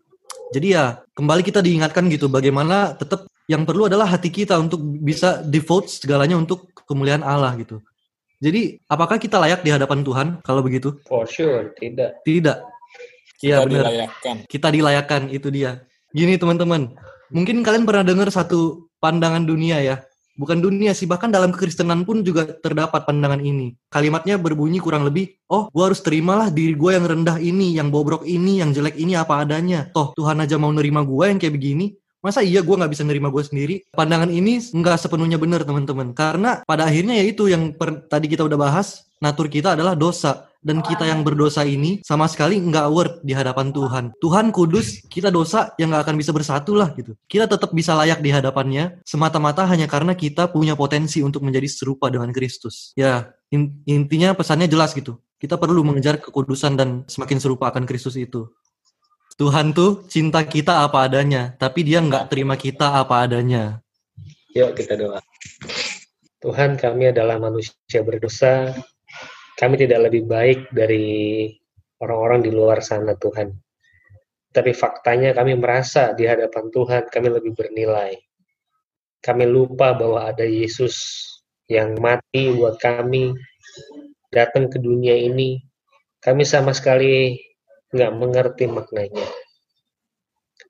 [0.55, 5.43] Jadi ya, kembali kita diingatkan gitu bagaimana tetap yang perlu adalah hati kita untuk bisa
[5.43, 7.83] devote segalanya untuk kemuliaan Allah gitu.
[8.37, 11.01] Jadi, apakah kita layak di hadapan Tuhan kalau begitu?
[11.09, 12.21] For sure, tidak.
[12.21, 12.76] Tidak.
[13.41, 13.89] Iya benar.
[13.89, 14.35] dilayakkan.
[14.49, 15.83] Kita dilayakkan itu dia.
[16.09, 16.95] Gini teman-teman,
[17.29, 20.01] mungkin kalian pernah dengar satu pandangan dunia ya.
[20.37, 23.73] Bukan dunia sih, bahkan dalam kekristenan pun juga terdapat pandangan ini.
[23.89, 28.21] Kalimatnya berbunyi kurang lebih, oh gua harus terimalah diri gue yang rendah ini, yang bobrok
[28.21, 29.89] ini, yang jelek ini apa adanya.
[29.89, 33.33] Toh Tuhan aja mau nerima gue yang kayak begini, masa iya gue nggak bisa nerima
[33.33, 33.75] gue sendiri?
[33.89, 36.13] Pandangan ini nggak sepenuhnya benar teman-teman.
[36.13, 40.46] Karena pada akhirnya ya itu yang per- tadi kita udah bahas, natur kita adalah dosa.
[40.61, 44.05] Dan kita yang berdosa ini sama sekali nggak worth di hadapan Tuhan.
[44.17, 47.13] Tuhan kudus, kita dosa yang nggak akan bisa bersatu lah gitu.
[47.29, 52.09] Kita tetap bisa layak di hadapannya semata-mata hanya karena kita punya potensi untuk menjadi serupa
[52.09, 52.91] dengan Kristus.
[52.97, 55.21] Ya, in- intinya pesannya jelas gitu.
[55.37, 58.49] Kita perlu mengejar kekudusan dan semakin serupa akan Kristus itu.
[59.37, 63.85] Tuhan tuh cinta kita apa adanya, tapi dia nggak terima kita apa adanya.
[64.57, 65.21] Yuk kita doa.
[66.41, 68.73] Tuhan kami adalah manusia berdosa.
[69.57, 71.49] Kami tidak lebih baik dari
[71.97, 73.49] orang-orang di luar sana Tuhan.
[74.53, 78.13] Tapi faktanya kami merasa di hadapan Tuhan kami lebih bernilai.
[79.17, 81.25] Kami lupa bahwa ada Yesus
[81.65, 83.33] yang mati buat kami,
[84.29, 85.57] datang ke dunia ini.
[86.21, 87.37] Kami sama sekali
[87.93, 89.25] nggak mengerti maknanya.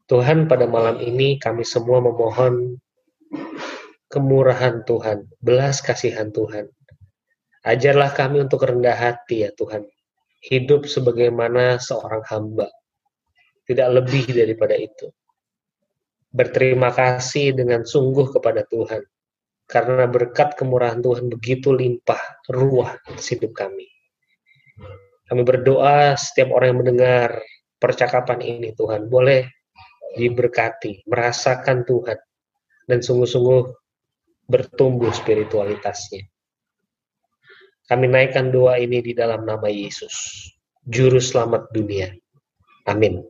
[0.08, 2.80] Tuhan pada malam ini kami semua memohon
[4.08, 6.72] kemurahan Tuhan, belas kasihan Tuhan.
[7.68, 9.84] Ajarlah kami untuk rendah hati ya Tuhan.
[10.40, 12.72] Hidup sebagaimana seorang hamba.
[13.68, 15.12] Tidak lebih daripada itu.
[16.32, 19.04] Berterima kasih dengan sungguh kepada Tuhan.
[19.68, 23.92] Karena berkat kemurahan Tuhan begitu limpah ruah hidup kami.
[25.28, 27.30] Kami berdoa setiap orang yang mendengar
[27.76, 29.44] percakapan ini Tuhan boleh
[30.16, 32.16] diberkati, merasakan Tuhan
[32.88, 33.64] dan sungguh-sungguh
[34.48, 36.24] bertumbuh spiritualitasnya.
[37.88, 40.12] Kami naikkan doa ini di dalam nama Yesus,
[40.84, 42.12] Juru Selamat dunia.
[42.84, 43.24] Amin.